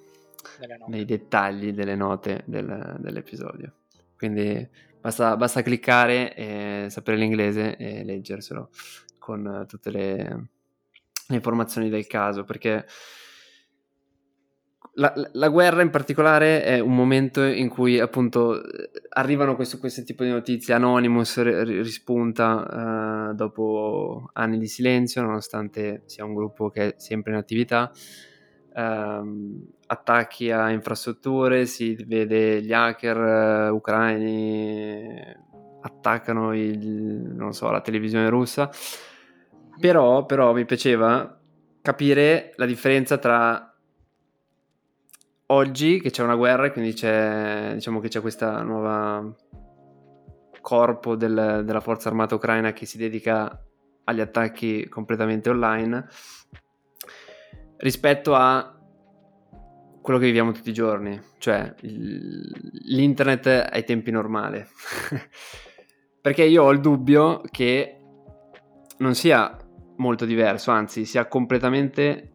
nei 0.86 1.04
dettagli 1.04 1.72
delle 1.72 1.96
note 1.96 2.44
del, 2.46 2.96
dell'episodio. 2.98 3.74
Quindi 4.20 4.68
basta, 5.00 5.34
basta 5.34 5.62
cliccare 5.62 6.34
e 6.34 6.86
sapere 6.90 7.16
l'inglese 7.16 7.74
e 7.78 8.04
leggerselo 8.04 8.68
con 9.18 9.64
tutte 9.66 9.90
le, 9.90 10.48
le 11.26 11.34
informazioni 11.34 11.88
del 11.88 12.06
caso, 12.06 12.44
perché 12.44 12.84
la, 14.96 15.10
la, 15.32 15.48
guerra 15.48 15.80
in 15.80 15.88
particolare 15.88 16.62
è 16.62 16.80
un 16.80 16.94
momento 16.94 17.42
in 17.42 17.70
cui 17.70 17.98
appunto 17.98 18.60
arrivano 19.08 19.56
questo, 19.56 19.78
questo 19.78 20.02
tipo 20.02 20.22
di 20.22 20.28
notizie, 20.28 20.74
Anonymous 20.74 21.42
rispunta 21.64 23.30
uh, 23.30 23.34
dopo 23.34 24.28
anni 24.34 24.58
di 24.58 24.66
silenzio, 24.66 25.22
nonostante 25.22 26.02
sia 26.04 26.26
un 26.26 26.34
gruppo 26.34 26.68
che 26.68 26.88
è 26.88 26.94
sempre 26.98 27.32
in 27.32 27.38
attività, 27.38 27.90
uh, 28.74 29.68
attacchi 29.86 30.50
a 30.50 30.70
infrastrutture, 30.70 31.66
si 31.66 31.94
vede 32.06 32.62
gli 32.62 32.72
hacker 32.72 33.70
uh, 33.70 33.74
ucraini 33.74 35.48
attaccano 35.82 36.54
il, 36.54 37.48
so, 37.50 37.70
la 37.70 37.80
televisione 37.80 38.28
russa, 38.28 38.70
però, 39.78 40.26
però 40.26 40.52
mi 40.52 40.64
piaceva 40.64 41.38
capire 41.82 42.52
la 42.56 42.66
differenza 42.66 43.18
tra 43.18 43.74
oggi 45.46 46.00
che 46.00 46.10
c'è 46.10 46.22
una 46.22 46.36
guerra 46.36 46.66
e 46.66 46.72
quindi 46.72 46.92
c'è, 46.92 47.72
diciamo 47.74 48.00
che 48.00 48.08
c'è 48.08 48.20
questa 48.20 48.62
nuova 48.62 49.34
corpo 50.60 51.16
del, 51.16 51.62
della 51.64 51.80
forza 51.80 52.08
armata 52.08 52.34
ucraina 52.34 52.72
che 52.72 52.86
si 52.86 52.98
dedica 52.98 53.64
agli 54.04 54.20
attacchi 54.20 54.88
completamente 54.88 55.48
online 55.48 56.06
rispetto 57.80 58.34
a 58.34 58.74
quello 60.02 60.18
che 60.18 60.26
viviamo 60.26 60.52
tutti 60.52 60.70
i 60.70 60.74
giorni, 60.74 61.20
cioè 61.38 61.74
l'internet 61.80 63.46
ai 63.70 63.84
tempi 63.84 64.10
normali. 64.10 64.64
Perché 66.20 66.44
io 66.44 66.64
ho 66.64 66.70
il 66.70 66.80
dubbio 66.80 67.40
che 67.50 67.96
non 68.98 69.14
sia 69.14 69.56
molto 69.96 70.24
diverso, 70.24 70.70
anzi 70.70 71.04
sia 71.04 71.26
completamente 71.26 72.32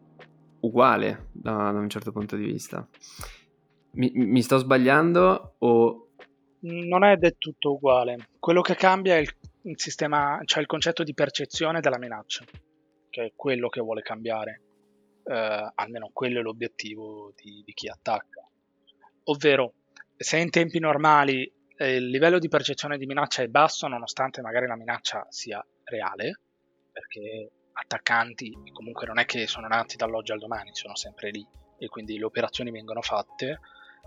uguale 0.60 1.28
da, 1.32 1.70
da 1.72 1.78
un 1.78 1.88
certo 1.88 2.12
punto 2.12 2.36
di 2.36 2.44
vista. 2.44 2.86
Mi, 3.92 4.10
mi, 4.14 4.42
sto 4.42 4.58
sbagliando 4.58 5.56
o... 5.58 6.10
Non 6.60 7.04
è 7.04 7.16
del 7.16 7.36
tutto 7.38 7.74
uguale. 7.74 8.28
Quello 8.38 8.60
che 8.60 8.74
cambia 8.74 9.16
è 9.16 9.20
il, 9.20 9.78
sistema, 9.78 10.40
cioè 10.44 10.60
il 10.60 10.66
concetto 10.66 11.02
di 11.04 11.14
percezione 11.14 11.80
della 11.80 11.98
minaccia, 11.98 12.44
che 13.08 13.24
è 13.24 13.32
quello 13.34 13.68
che 13.68 13.80
vuole 13.80 14.02
cambiare. 14.02 14.65
Eh, 15.28 15.72
almeno 15.74 16.10
quello 16.12 16.38
è 16.38 16.42
l'obiettivo 16.42 17.32
di, 17.34 17.62
di 17.64 17.72
chi 17.72 17.88
attacca. 17.88 18.48
Ovvero, 19.24 19.74
se 20.16 20.38
in 20.38 20.50
tempi 20.50 20.78
normali 20.78 21.52
eh, 21.76 21.96
il 21.96 22.08
livello 22.08 22.38
di 22.38 22.48
percezione 22.48 22.96
di 22.96 23.06
minaccia 23.06 23.42
è 23.42 23.48
basso, 23.48 23.88
nonostante 23.88 24.40
magari 24.40 24.66
la 24.66 24.76
minaccia 24.76 25.26
sia 25.28 25.64
reale, 25.84 26.40
perché 26.92 27.50
attaccanti 27.72 28.52
comunque 28.72 29.06
non 29.06 29.18
è 29.18 29.24
che 29.26 29.46
sono 29.46 29.66
nati 29.66 29.96
dall'oggi 29.96 30.32
al 30.32 30.38
domani, 30.38 30.70
sono 30.74 30.96
sempre 30.96 31.30
lì 31.30 31.46
e 31.78 31.88
quindi 31.88 32.18
le 32.18 32.24
operazioni 32.24 32.70
vengono 32.70 33.02
fatte. 33.02 33.60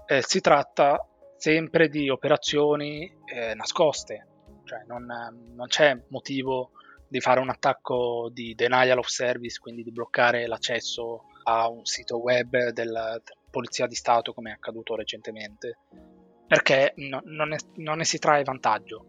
Eh, 0.08 0.24
si 0.24 0.42
tratta 0.42 1.06
sempre 1.38 1.88
di 1.88 2.10
operazioni 2.10 3.12
eh, 3.26 3.54
nascoste, 3.54 4.28
cioè 4.64 4.84
non, 4.88 5.06
non, 5.54 5.68
c'è 5.68 5.98
motivo 6.10 6.72
di 7.10 7.20
fare 7.20 7.40
un 7.40 7.50
attacco 7.50 8.30
di 8.32 8.54
denial 8.56 9.00
of 9.00 9.08
service, 9.08 9.60
quindi 9.60 9.84
di 9.84 9.92
bloccare 9.92 10.48
l'accesso 10.48 11.24
a 11.44 11.68
un 11.68 11.86
sito 11.86 12.20
web 12.20 12.70
della 12.70 13.20
Polizia 13.50 13.88
di 13.88 13.96
Stato 13.96 14.34
come 14.34 14.52
è 14.52 14.54
accaduto 14.54 14.96
recentemente, 14.96 15.80
perché 16.48 16.94
no, 16.98 17.22
non, 17.26 17.50
ne, 17.50 17.58
non 17.76 17.98
ne 17.98 18.06
si 18.06 18.20
trae 18.20 18.44
vantaggio 18.44 19.06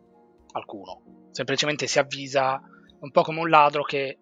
alcuno, 0.52 1.28
semplicemente 1.30 1.86
si 1.86 1.98
avvisa 1.98 2.60
un 3.00 3.10
po' 3.10 3.22
come 3.22 3.40
un 3.40 3.48
ladro 3.48 3.82
che 3.82 4.18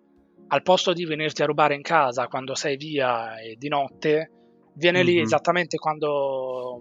al 0.49 0.63
posto 0.63 0.93
di 0.93 1.05
venirti 1.05 1.43
a 1.43 1.47
rubare 1.47 1.75
in 1.75 1.83
casa 1.83 2.27
quando 2.27 2.55
sei 2.55 2.77
via 2.77 3.39
e 3.39 3.57
di 3.57 3.69
notte, 3.69 4.31
viene 4.75 5.03
mm-hmm. 5.03 5.15
lì 5.15 5.21
esattamente 5.21 5.77
quando, 5.77 6.81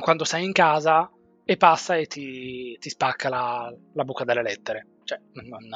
quando 0.00 0.24
sei 0.24 0.44
in 0.44 0.52
casa 0.52 1.10
e 1.44 1.56
passa 1.56 1.96
e 1.96 2.06
ti, 2.06 2.76
ti 2.78 2.88
spacca 2.88 3.28
la, 3.28 3.74
la, 3.92 4.04
buca 4.04 4.24
delle 4.24 4.42
lettere. 4.42 4.86
Cioè, 5.10 5.18
non, 5.48 5.68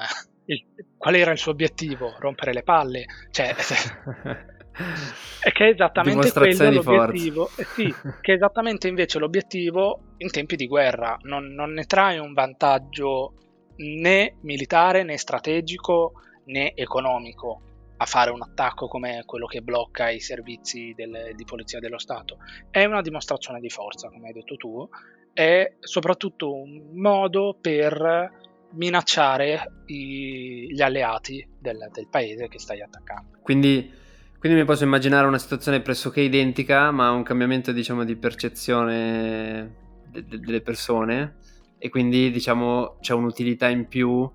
il, 0.47 0.65
qual 0.97 1.17
era 1.17 1.33
il 1.33 1.39
suo 1.39 1.51
obiettivo? 1.53 2.15
Rompere 2.19 2.53
le 2.53 2.63
palle? 2.63 3.05
Cioè, 3.31 3.55
e 5.43 5.53
che 5.53 5.67
è 5.67 5.73
esattamente 5.73 6.31
quello 6.31 6.71
l'obiettivo. 6.71 7.51
Eh 7.57 7.65
sì, 7.65 7.93
che 8.21 8.33
è 8.33 8.37
esattamente 8.37 8.87
invece 8.87 9.19
l'obiettivo 9.19 10.15
in 10.19 10.31
tempi 10.31 10.55
di 10.55 10.69
guerra. 10.69 11.17
Non, 11.23 11.47
non 11.53 11.73
ne 11.73 11.85
trae 11.85 12.19
un 12.19 12.33
vantaggio 12.33 13.35
né 13.77 14.37
militare 14.43 15.03
né 15.03 15.17
strategico 15.17 16.13
né 16.45 16.75
economico 16.77 17.63
a 17.97 18.07
fare 18.07 18.31
un 18.31 18.43
attacco 18.43 18.87
come 18.87 19.23
quello 19.25 19.47
che 19.47 19.63
blocca 19.63 20.11
i 20.11 20.21
servizi 20.21 20.93
del, 20.95 21.33
di 21.35 21.45
polizia 21.45 21.81
dello 21.81 21.99
Stato. 21.99 22.39
È 22.71 22.85
una 22.85 23.03
dimostrazione 23.03 23.59
di 23.59 23.71
forza, 23.71 24.11
come 24.11 24.29
hai 24.29 24.33
detto 24.33 24.57
tu, 24.57 24.89
è 25.33 25.75
soprattutto 25.81 26.55
un 26.55 26.91
modo 26.93 27.57
per 27.61 28.43
minacciare 28.75 29.83
i, 29.87 30.69
gli 30.71 30.83
alleati 30.83 31.47
del, 31.59 31.89
del, 31.93 32.09
paese 32.09 32.49
che 32.49 32.59
stai 32.59 32.83
attaccando. 32.83 33.39
Quindi, 33.43 33.91
quindi, 34.39 34.59
mi 34.59 34.65
posso 34.65 34.85
immaginare 34.85 35.27
una 35.27 35.39
situazione 35.39 35.81
pressoché 35.81 36.21
identica, 36.21 36.91
ma 36.91 37.11
un 37.11 37.23
cambiamento 37.23 37.73
diciamo, 37.73 38.05
di 38.05 38.17
percezione 38.17 39.77
de, 40.11 40.25
de, 40.25 40.39
delle 40.39 40.61
persone 40.61 41.37
e 41.79 41.91
quindi 41.91 42.31
diciamo 42.31 42.97
c'è 43.01 43.13
un'utilità 43.13 43.69
in 43.69 43.89
più 43.89 44.31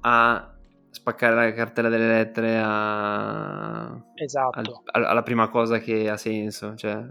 a 0.00 0.54
spaccare 0.90 1.34
la 1.34 1.52
cartella 1.52 1.88
delle 1.88 2.06
lettere 2.06 2.60
a... 2.62 4.02
esatto. 4.14 4.82
Al, 4.86 5.04
alla 5.04 5.22
prima 5.22 5.48
cosa 5.48 5.78
che 5.78 6.08
ha 6.08 6.16
senso, 6.16 6.74
cioè 6.76 7.04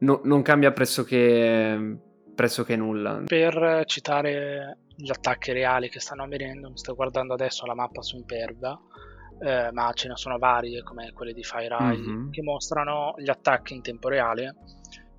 no, 0.00 0.20
non 0.24 0.42
cambia 0.42 0.72
pressoché, 0.72 1.98
pressoché 2.40 2.74
nulla. 2.74 3.22
Per 3.26 3.82
citare 3.84 4.78
gli 4.96 5.10
attacchi 5.10 5.52
reali 5.52 5.90
che 5.90 6.00
stanno 6.00 6.22
avvenendo, 6.22 6.70
mi 6.70 6.78
sto 6.78 6.94
guardando 6.94 7.34
adesso 7.34 7.66
la 7.66 7.74
mappa 7.74 8.00
su 8.00 8.16
Imperva, 8.16 8.80
eh, 9.42 9.70
ma 9.72 9.92
ce 9.92 10.08
ne 10.08 10.16
sono 10.16 10.38
varie 10.38 10.82
come 10.82 11.12
quelle 11.12 11.34
di 11.34 11.44
FireEye 11.44 11.98
mm-hmm. 11.98 12.30
che 12.30 12.42
mostrano 12.42 13.14
gli 13.18 13.28
attacchi 13.28 13.74
in 13.74 13.82
tempo 13.82 14.08
reale 14.08 14.54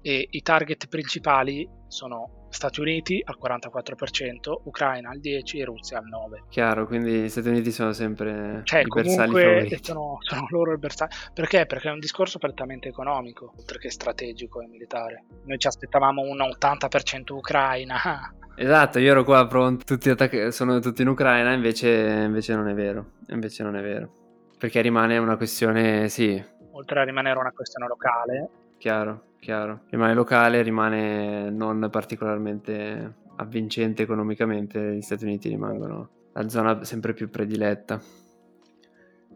e 0.01 0.27
i 0.31 0.41
target 0.41 0.87
principali 0.87 1.69
sono 1.87 2.40
Stati 2.51 2.81
Uniti 2.81 3.21
al 3.23 3.37
44%, 3.41 4.61
Ucraina 4.63 5.09
al 5.09 5.19
10% 5.19 5.57
e 5.57 5.65
Russia 5.65 5.97
al 5.97 6.05
9%. 6.05 6.49
Chiaro, 6.49 6.85
quindi 6.85 7.21
gli 7.21 7.29
Stati 7.29 7.47
Uniti 7.47 7.71
sono 7.71 7.93
sempre 7.93 8.61
cioè, 8.63 8.81
i 8.81 8.85
bersagli 8.87 9.31
favoriti. 9.31 9.79
Sono, 9.81 10.17
sono 10.19 10.47
loro 10.49 10.71
il 10.73 10.79
bersaglio. 10.79 11.15
Perché? 11.33 11.65
Perché 11.65 11.89
è 11.89 11.91
un 11.91 11.99
discorso 11.99 12.39
prettamente 12.39 12.89
economico, 12.89 13.53
oltre 13.57 13.79
che 13.79 13.89
strategico 13.89 14.61
e 14.61 14.67
militare. 14.67 15.23
Noi 15.45 15.57
ci 15.57 15.67
aspettavamo 15.67 16.21
un 16.21 16.37
80% 16.37 17.33
Ucraina. 17.33 18.33
Esatto, 18.55 18.99
io 18.99 19.11
ero 19.11 19.23
qua 19.23 19.47
pronto, 19.47 19.83
tutti 19.85 20.09
attacchi- 20.09 20.51
sono 20.51 20.79
tutti 20.79 21.01
in 21.01 21.07
Ucraina, 21.07 21.53
invece, 21.53 21.89
invece 22.25 22.53
non 22.53 22.67
è 22.67 22.73
vero. 22.73 23.13
Invece 23.29 23.63
non 23.63 23.75
è 23.75 23.81
vero. 23.81 24.19
Perché 24.57 24.81
rimane 24.81 25.17
una 25.17 25.37
questione, 25.37 26.09
sì. 26.09 26.43
Oltre 26.73 26.99
a 26.99 27.03
rimanere 27.03 27.39
una 27.39 27.51
questione 27.51 27.87
locale, 27.87 28.49
chiaro, 28.77 29.30
chiaro. 29.41 29.81
Rimane 29.89 30.13
locale, 30.13 30.61
rimane 30.61 31.49
non 31.49 31.87
particolarmente 31.91 33.15
avvincente 33.37 34.03
economicamente, 34.03 34.95
gli 34.95 35.01
Stati 35.01 35.25
Uniti 35.25 35.49
rimangono 35.49 36.09
la 36.33 36.47
zona 36.47 36.83
sempre 36.83 37.13
più 37.13 37.29
prediletta. 37.29 37.99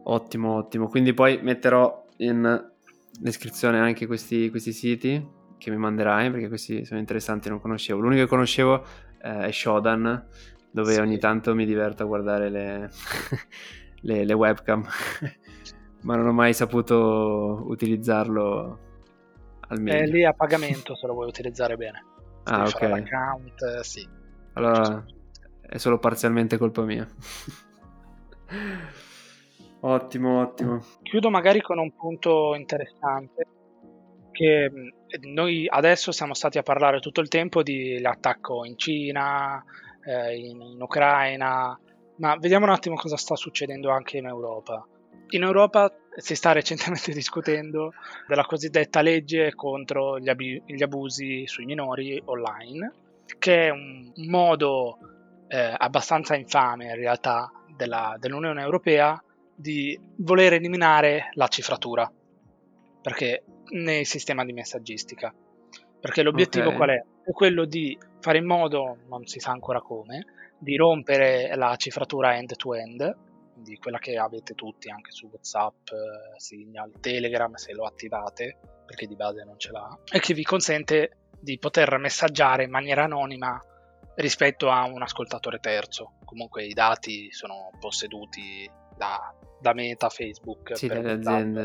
Ottimo, 0.04 0.54
ottimo. 0.54 0.88
Quindi 0.88 1.14
poi 1.14 1.40
metterò 1.42 2.06
in 2.18 2.72
descrizione 3.20 3.80
anche 3.80 4.06
questi, 4.06 4.50
questi 4.52 4.72
siti 4.72 5.28
che 5.58 5.72
mi 5.72 5.78
manderai 5.78 6.30
perché 6.30 6.48
questi 6.50 6.86
sono 6.86 7.00
interessanti, 7.00 7.50
non 7.50 7.60
conoscevo. 7.60 8.00
L'unico 8.00 8.22
che 8.22 8.30
conoscevo 8.30 8.86
eh, 9.24 9.48
è 9.48 9.52
Shodan, 9.52 10.28
dove 10.70 10.94
sì. 10.94 11.00
ogni 11.00 11.18
tanto 11.18 11.56
mi 11.56 11.66
diverto 11.66 12.04
a 12.04 12.06
guardare 12.06 12.50
le, 12.50 12.92
le, 14.02 14.24
le 14.24 14.34
webcam, 14.34 14.86
ma 16.04 16.16
non 16.16 16.28
ho 16.28 16.34
mai 16.34 16.54
saputo 16.54 17.64
utilizzarlo 17.66 18.85
al 19.68 19.82
meglio. 19.82 20.04
È 20.04 20.08
lì 20.08 20.26
a 20.26 20.34
pagamento 20.34 20.96
se 20.96 21.08
lo 21.08 21.14
vuoi 21.14 21.28
utilizzare 21.28 21.78
bene. 21.78 22.04
Se 22.44 22.54
ah, 22.54 22.64
ok. 22.64 22.82
L'account, 22.82 23.62
eh, 23.62 23.84
sì. 23.84 24.08
Allora 24.54 25.04
è 25.62 25.78
solo 25.78 26.00
parzialmente 26.00 26.58
colpa 26.58 26.84
mia. 26.84 27.08
ottimo, 29.82 30.42
ottimo. 30.42 30.84
Chiudo 31.02 31.30
magari 31.30 31.62
con 31.62 31.80
un 31.80 31.96
punto 31.96 32.56
interessante 32.56 33.48
che 34.32 34.70
mm, 34.70 34.88
noi 35.34 35.66
adesso 35.68 36.12
siamo 36.12 36.34
stati 36.34 36.58
a 36.58 36.64
parlare 36.64 37.00
tutto 37.00 37.22
il 37.22 37.30
tempo 37.30 37.64
di 37.64 38.00
l'attacco 38.00 38.66
in 38.66 38.78
Cina, 38.78 39.64
eh, 40.06 40.38
in, 40.38 40.62
in 40.62 40.82
Ucraina, 40.82 41.80
ma 42.18 42.36
vediamo 42.38 42.66
un 42.66 42.72
attimo 42.72 42.96
cosa 42.96 43.18
sta 43.18 43.36
succedendo 43.36 43.90
anche 43.90 44.18
in 44.18 44.26
Europa. 44.26 44.86
In 45.30 45.44
Europa 45.44 45.92
si 46.18 46.36
sta 46.36 46.52
recentemente 46.52 47.12
discutendo 47.14 47.94
della 48.28 48.46
cosiddetta 48.46 49.02
legge 49.02 49.54
contro 49.54 50.20
gli, 50.20 50.30
ab- 50.30 50.64
gli 50.66 50.84
abusi 50.84 51.46
sui 51.48 51.66
minori 51.66 52.22
online, 52.26 52.94
che 53.40 53.68
è 53.68 53.70
un 53.70 54.12
modo 54.28 54.98
eh, 55.48 55.74
abbastanza 55.78 56.36
infame 56.36 56.86
in 56.86 56.96
realtà 56.96 57.52
della, 57.76 58.16
dell'Unione 58.20 58.62
Europea 58.62 59.22
di 59.56 59.98
voler 60.18 60.54
eliminare 60.54 61.30
la 61.34 61.48
cifratura 61.48 62.12
perché 63.02 63.44
nel 63.70 64.06
sistema 64.06 64.44
di 64.44 64.52
messaggistica. 64.52 65.34
Perché 66.00 66.24
l'obiettivo 66.24 66.66
okay. 66.66 66.78
qual 66.78 66.90
è? 66.90 67.04
È 67.24 67.32
quello 67.32 67.66
di 67.66 67.98
fare 68.20 68.40
in 68.40 68.46
modo, 68.46 68.98
non 69.08 69.26
si 69.26 69.40
sa 69.40 69.52
ancora 69.52 69.80
come, 69.80 70.26
di 70.58 70.76
rompere 70.76 71.56
la 71.56 71.76
cifratura 71.76 72.36
end-to-end 72.36 73.16
quindi 73.56 73.78
quella 73.78 74.00
che 74.00 74.18
avete 74.18 74.54
tutti 74.54 74.90
anche 74.90 75.12
su 75.12 75.28
WhatsApp, 75.28 75.88
eh, 75.88 76.38
Signal, 76.40 76.92
Telegram 77.00 77.54
se 77.54 77.72
lo 77.74 77.86
attivate, 77.86 78.60
perché 78.86 79.08
di 79.08 79.16
base 79.16 79.46
non 79.46 79.58
ce 79.58 79.72
l'ha, 79.72 79.98
e 80.12 80.20
che 80.20 80.34
vi 80.34 80.44
consente 80.44 81.30
di 81.40 81.58
poter 81.58 81.98
messaggiare 81.98 82.66
in 82.66 82.70
maniera 82.70 83.06
anonima 83.06 83.58
rispetto 84.16 84.70
a 84.70 84.84
un 84.84 85.02
ascoltatore 85.02 85.60
terzo. 85.60 86.16
Comunque 86.26 86.66
i 86.66 86.74
dati 86.74 87.32
sono 87.32 87.70
posseduti 87.80 88.70
da, 88.98 89.34
da 89.62 89.74
Meta, 89.74 90.10
Facebook. 90.10 90.76
Sì, 90.76 90.88
dalle 90.88 91.12
aziende. 91.14 91.64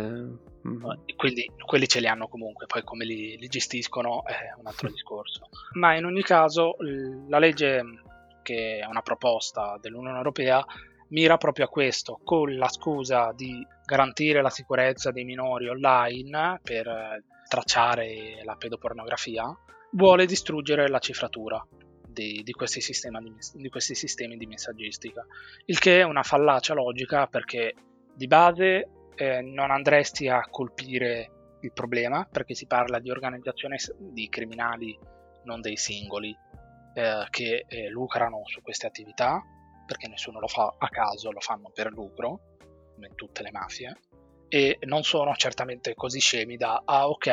Mm-hmm. 0.69 0.91
Quindi 1.17 1.51
quelli 1.67 1.89
ce 1.89 1.99
li 1.99 2.07
hanno 2.07 2.29
comunque, 2.29 2.67
poi 2.67 2.85
come 2.85 3.05
li, 3.05 3.37
li 3.37 3.49
gestiscono 3.49 4.25
è 4.27 4.55
un 4.57 4.67
altro 4.67 4.89
discorso. 4.91 5.49
Ma 5.73 5.97
in 5.97 6.05
ogni 6.05 6.23
caso 6.23 6.77
la 7.27 7.41
legge 7.41 7.83
che 8.43 8.79
è 8.79 8.87
una 8.87 9.03
proposta 9.03 9.77
dell'Unione 9.81 10.17
Europea, 10.17 10.65
mira 11.11 11.37
proprio 11.37 11.67
a 11.67 11.69
questo, 11.69 12.21
con 12.25 12.57
la 12.57 12.69
scusa 12.69 13.33
di 13.35 13.67
garantire 13.85 14.43
la 14.43 14.51
sicurezza 14.51 15.11
dei 15.11 15.25
minori 15.25 15.69
online 15.69 16.61
per 16.63 16.87
eh, 16.87 17.25
tracciare 17.49 18.43
la 18.45 18.57
pedopornografia, 18.57 19.45
vuole 19.93 20.27
distruggere 20.27 20.89
la 20.89 20.99
cifratura 20.99 21.65
di, 22.07 22.43
di, 22.45 22.53
questi 22.53 22.81
di, 22.81 23.63
di, 23.63 23.69
questi 23.69 23.95
sistemi 23.95 24.37
di 24.37 24.47
messaggistica, 24.47 25.25
il 25.67 25.79
che 25.79 26.01
è 26.01 26.05
una 26.05 26.23
fallacia 26.23 26.75
logica 26.75 27.27
perché 27.27 27.75
di 28.15 28.27
base 28.27 28.89
eh, 29.15 29.41
non 29.43 29.71
andresti 29.71 30.29
a 30.29 30.47
colpire 30.49 31.31
il 31.63 31.73
problema 31.73 32.27
perché 32.31 32.55
si 32.55 32.67
parla 32.67 32.99
di 32.99 33.11
organizzazioni 33.11 33.77
di 33.99 34.29
criminali, 34.29 34.99
non 35.45 35.61
dei 35.61 35.77
singoli, 35.77 36.37
eh, 36.95 37.27
che 37.31 37.65
eh, 37.67 37.89
lucrano 37.89 38.43
su 38.47 38.63
queste 38.63 38.87
attività, 38.87 39.43
perché 39.91 40.07
nessuno 40.07 40.39
lo 40.39 40.47
fa 40.47 40.73
a 40.79 40.89
caso, 40.89 41.33
lo 41.33 41.41
fanno 41.41 41.73
per 41.75 41.91
lucro, 41.91 42.39
come 42.95 43.09
in 43.09 43.17
tutte 43.17 43.43
le 43.43 43.51
mafie, 43.51 43.99
e 44.47 44.79
non 44.83 45.03
sono 45.03 45.35
certamente 45.35 45.95
così 45.95 46.21
scemi 46.21 46.57
da, 46.57 46.83
ah 46.85 47.09
ok, 47.09 47.27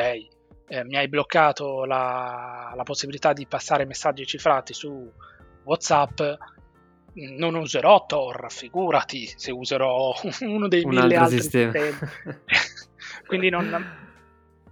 eh, 0.66 0.84
mi 0.84 0.96
hai 0.96 1.06
bloccato 1.06 1.84
la, 1.84 2.72
la 2.74 2.82
possibilità 2.82 3.32
di 3.32 3.46
passare 3.46 3.84
messaggi 3.84 4.26
cifrati 4.26 4.74
su 4.74 5.08
WhatsApp, 5.62 6.20
non 7.38 7.54
userò 7.54 8.06
Tor, 8.06 8.50
figurati 8.50 9.32
se 9.36 9.52
userò 9.52 10.12
uno 10.42 10.66
dei 10.66 10.82
Un 10.82 10.90
mille 10.90 11.14
altri 11.14 11.40
sistemi. 11.40 11.72
sistemi. 11.72 12.10
Quindi 13.24 13.50
non, 13.50 13.86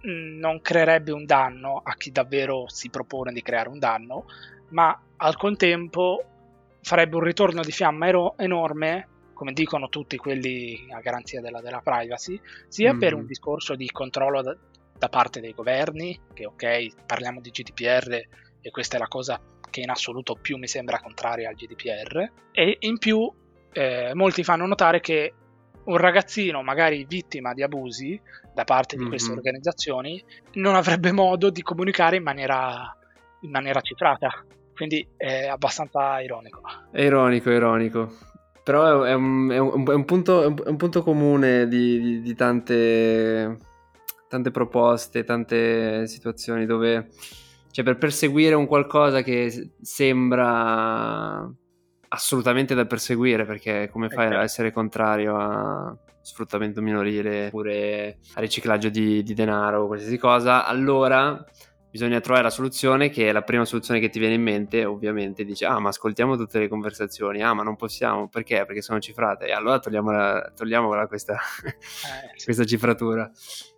non 0.01 0.59
creerebbe 0.61 1.13
un 1.13 1.25
danno 1.25 1.79
a 1.81 1.95
chi 1.95 2.11
davvero 2.11 2.67
si 2.67 2.89
propone 2.89 3.31
di 3.31 3.41
creare 3.41 3.69
un 3.69 3.79
danno, 3.79 4.25
ma 4.71 5.01
al 5.15 5.37
contempo 5.37 6.36
farebbe 6.87 7.17
un 7.17 7.23
ritorno 7.23 7.61
di 7.61 7.71
fiamma 7.71 8.07
ero- 8.07 8.37
enorme, 8.37 9.09
come 9.33 9.51
dicono 9.51 9.89
tutti 9.89 10.15
quelli 10.15 10.87
a 10.89 11.01
garanzia 11.01 11.41
della, 11.41 11.59
della 11.59 11.81
privacy, 11.83 12.39
sia 12.69 12.91
mm-hmm. 12.91 12.99
per 12.99 13.13
un 13.13 13.25
discorso 13.25 13.75
di 13.75 13.91
controllo 13.91 14.41
da, 14.41 14.57
da, 14.97 15.09
parte 15.09 15.41
dei 15.41 15.53
governi, 15.53 16.17
che 16.33 16.45
ok, 16.45 17.05
parliamo 17.05 17.41
di 17.41 17.51
GDPR 17.51 18.13
e 18.61 18.71
questa 18.71 18.95
è 18.95 18.99
la 18.99 19.09
cosa 19.09 19.37
che 19.69 19.81
in 19.81 19.89
assoluto 19.89 20.35
più 20.35 20.57
mi 20.57 20.67
sembra 20.67 21.01
contraria 21.01 21.49
al 21.49 21.55
GDPR, 21.55 22.31
e 22.53 22.77
in 22.79 22.97
più 22.97 23.29
eh, 23.73 24.11
molti 24.13 24.45
fanno 24.45 24.65
notare 24.65 25.01
che 25.01 25.33
un 25.83 25.97
ragazzino 25.97 26.63
magari 26.63 27.05
vittima 27.05 27.53
di 27.53 27.63
abusi 27.63 28.19
da 28.53 28.63
parte 28.63 28.95
di 28.95 29.01
mm-hmm. 29.01 29.09
queste 29.09 29.31
organizzazioni 29.33 30.23
non 30.53 30.75
avrebbe 30.75 31.11
modo 31.11 31.49
di 31.49 31.61
comunicare 31.61 32.15
in 32.15 32.23
maniera, 32.23 32.95
in 33.41 33.51
maniera 33.51 33.81
cifrata. 33.81 34.45
Quindi 34.77 35.05
è 35.17 35.47
abbastanza 35.47 36.21
ironico. 36.21 36.61
È 36.91 37.01
ironico, 37.01 37.49
ironico. 37.49 38.13
Però 38.63 39.01
è 39.01 39.13
un, 39.13 39.49
è 39.49 39.57
un, 39.57 39.89
è 39.89 39.93
un, 39.93 40.05
punto, 40.05 40.43
è 40.43 40.69
un 40.69 40.77
punto, 40.77 41.01
comune 41.01 41.67
di, 41.67 41.99
di, 41.99 42.21
di 42.21 42.35
tante, 42.35 43.57
tante 44.29 44.51
proposte, 44.51 45.23
tante 45.23 46.05
situazioni 46.05 46.67
dove, 46.67 47.09
cioè 47.71 47.83
per 47.83 47.97
perseguire 47.97 48.53
un 48.53 48.67
qualcosa 48.67 49.23
che 49.23 49.71
sembra 49.81 51.49
assolutamente 52.09 52.75
da 52.75 52.85
perseguire 52.85 53.45
perché 53.45 53.89
come 53.91 54.09
fai 54.09 54.27
okay. 54.27 54.39
a 54.39 54.43
essere 54.43 54.71
contrario 54.71 55.37
a 55.37 55.97
sfruttamento 56.21 56.81
minorile 56.81 57.47
oppure 57.47 58.19
a 58.35 58.39
riciclaggio 58.41 58.89
di, 58.89 59.23
di 59.23 59.33
denaro 59.33 59.83
o 59.83 59.87
qualsiasi 59.87 60.17
cosa 60.17 60.65
allora 60.65 61.43
bisogna 61.89 62.19
trovare 62.19 62.43
la 62.43 62.49
soluzione 62.51 63.09
che 63.09 63.29
è 63.29 63.31
la 63.31 63.41
prima 63.41 63.65
soluzione 63.65 63.99
che 63.99 64.09
ti 64.09 64.19
viene 64.19 64.35
in 64.35 64.41
mente 64.41 64.85
ovviamente 64.85 65.45
dici 65.45 65.63
ah 65.63 65.79
ma 65.79 65.89
ascoltiamo 65.89 66.35
tutte 66.35 66.59
le 66.59 66.67
conversazioni 66.67 67.41
ah 67.41 67.53
ma 67.53 67.63
non 67.63 67.75
possiamo 67.75 68.27
perché? 68.27 68.65
Perché 68.65 68.81
sono 68.81 68.99
cifrate. 68.99 69.47
E 69.47 69.51
allora 69.51 69.79
togliamola, 69.79 71.07
questa, 71.07 71.35
eh, 71.63 72.43
questa 72.43 72.65
cifratura 72.65 73.31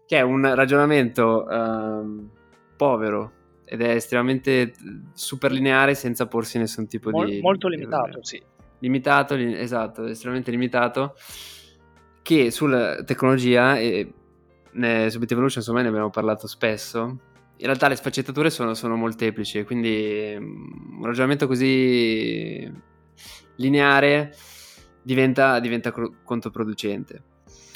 che 0.05 0.17
è 0.17 0.21
un 0.21 0.55
ragionamento 0.55 1.45
uh, 1.47 2.29
povero 2.75 3.33
ed 3.63 3.81
è 3.81 3.89
estremamente 3.91 4.73
super 5.13 5.51
lineare 5.51 5.93
senza 5.93 6.25
porsi 6.25 6.57
nessun 6.57 6.87
tipo 6.87 7.11
Mol, 7.11 7.27
di... 7.27 7.39
Molto 7.39 7.67
limitato, 7.67 8.17
di, 8.17 8.25
sì. 8.25 8.43
Limitato, 8.79 9.35
li, 9.35 9.55
esatto, 9.55 10.07
estremamente 10.07 10.49
limitato, 10.49 11.13
che 12.23 12.49
sulla 12.49 13.03
tecnologia, 13.03 13.77
e 13.77 14.11
ne, 14.71 15.09
su 15.11 15.19
Bit 15.19 15.33
Evolution 15.33 15.59
insomma 15.59 15.83
ne 15.83 15.89
abbiamo 15.89 16.09
parlato 16.09 16.47
spesso, 16.47 17.19
in 17.59 17.65
realtà 17.65 17.87
le 17.89 17.95
sfaccettature 17.95 18.49
sono, 18.49 18.73
sono 18.73 18.95
molteplici, 18.95 19.63
quindi 19.63 20.35
mm, 20.37 20.99
un 20.99 21.05
ragionamento 21.05 21.45
così 21.45 22.71
lineare 23.57 24.33
diventa, 25.01 25.59
diventa 25.59 25.91
controproducente. 26.23 27.23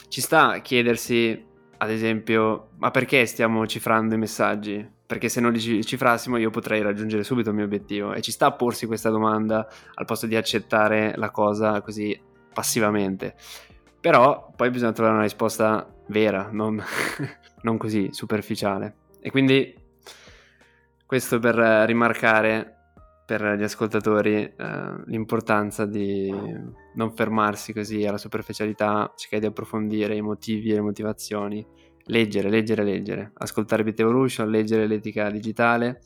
Ci 0.08 0.22
sta 0.22 0.52
a 0.52 0.62
chiedersi, 0.62 1.46
ad 1.78 1.90
esempio, 1.90 2.70
ma 2.78 2.92
perché 2.92 3.26
stiamo 3.26 3.66
cifrando 3.68 4.16
i 4.16 4.18
messaggi? 4.18 4.92
perché 5.14 5.30
se 5.30 5.42
non 5.42 5.52
li 5.52 5.84
cifrassimo 5.84 6.38
io 6.38 6.50
potrei 6.50 6.82
raggiungere 6.82 7.24
subito 7.24 7.50
il 7.50 7.56
mio 7.56 7.66
obiettivo 7.66 8.14
e 8.14 8.22
ci 8.22 8.32
sta 8.32 8.48
a 8.48 8.52
porsi 8.54 8.88
questa 8.88 9.12
domanda 9.12 9.68
al 9.94 10.06
posto 10.06 10.26
di 10.26 10.36
accettare 10.36 11.14
la 11.18 11.30
cosa 11.30 11.82
così 11.82 12.20
passivamente. 12.52 13.36
Però 14.00 14.52
poi 14.56 14.72
bisogna 14.72 14.92
trovare 14.92 15.16
una 15.16 15.26
risposta 15.26 15.88
vera, 16.08 16.50
non, 16.52 16.82
non 17.62 17.78
così 17.78 18.10
superficiale. 18.12 18.96
E 19.26 19.32
quindi 19.32 19.74
questo 21.06 21.40
per 21.40 21.56
rimarcare 21.56 22.74
per 23.26 23.56
gli 23.58 23.64
ascoltatori 23.64 24.44
eh, 24.44 24.54
l'importanza 25.06 25.86
di 25.86 26.30
non 26.96 27.14
fermarsi 27.16 27.72
così 27.72 28.06
alla 28.06 28.18
superficialità, 28.18 29.14
cercare 29.16 29.42
di 29.42 29.48
approfondire 29.48 30.14
i 30.14 30.22
motivi 30.22 30.72
e 30.72 30.74
le 30.74 30.82
motivazioni 30.82 31.66
leggere, 32.08 32.50
leggere, 32.50 32.84
leggere, 32.84 33.32
ascoltare 33.36 33.86
Bit 33.86 34.02
Evolution, 34.02 34.50
leggere 34.50 34.88
l'etica 34.88 35.30
digitale 35.30 36.02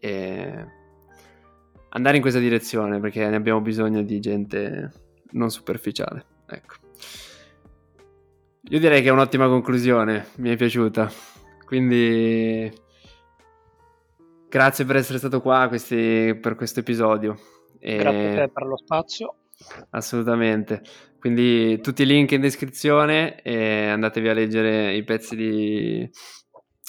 e 0.00 0.66
andare 1.90 2.16
in 2.16 2.22
questa 2.22 2.40
direzione 2.40 2.98
perché 2.98 3.28
ne 3.28 3.36
abbiamo 3.36 3.60
bisogno 3.60 4.02
di 4.02 4.18
gente 4.18 4.90
non 5.30 5.52
superficiale. 5.52 6.24
Ecco. 6.48 6.74
Io 8.70 8.80
direi 8.80 9.02
che 9.02 9.08
è 9.08 9.12
un'ottima 9.12 9.46
conclusione, 9.46 10.26
mi 10.38 10.50
è 10.50 10.56
piaciuta. 10.56 11.33
Quindi 11.64 12.72
grazie 14.48 14.84
per 14.84 14.96
essere 14.96 15.18
stato 15.18 15.40
qua 15.40 15.66
questi, 15.68 16.38
per 16.40 16.54
questo 16.54 16.80
episodio. 16.80 17.36
Grazie 17.80 18.30
a 18.30 18.46
te 18.46 18.50
per 18.52 18.66
lo 18.66 18.76
spazio. 18.76 19.36
Assolutamente. 19.90 20.82
Quindi 21.18 21.80
tutti 21.80 22.02
i 22.02 22.06
link 22.06 22.32
in 22.32 22.40
descrizione 22.40 23.40
e 23.40 23.88
andatevi 23.88 24.28
a 24.28 24.34
leggere 24.34 24.94
i 24.94 25.04
pezzi 25.04 25.34
di, 25.34 26.10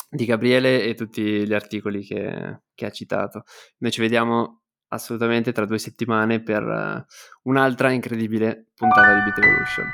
di 0.10 0.26
Gabriele 0.26 0.84
e 0.84 0.94
tutti 0.94 1.48
gli 1.48 1.54
articoli 1.54 2.04
che, 2.04 2.64
che, 2.74 2.86
ha 2.86 2.90
citato. 2.90 3.44
Noi 3.78 3.92
ci 3.92 4.02
vediamo 4.02 4.64
assolutamente 4.90 5.52
tra 5.52 5.66
due 5.66 5.80
settimane 5.80 6.42
per 6.42 6.64
uh, 6.64 7.50
un'altra 7.50 7.92
incredibile 7.92 8.68
puntata 8.76 9.14
di 9.14 9.22
Beat 9.22 9.38
Evolution. 9.38 9.90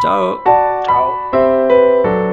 Ciao! 0.00 0.42
Ciao! 0.82 2.29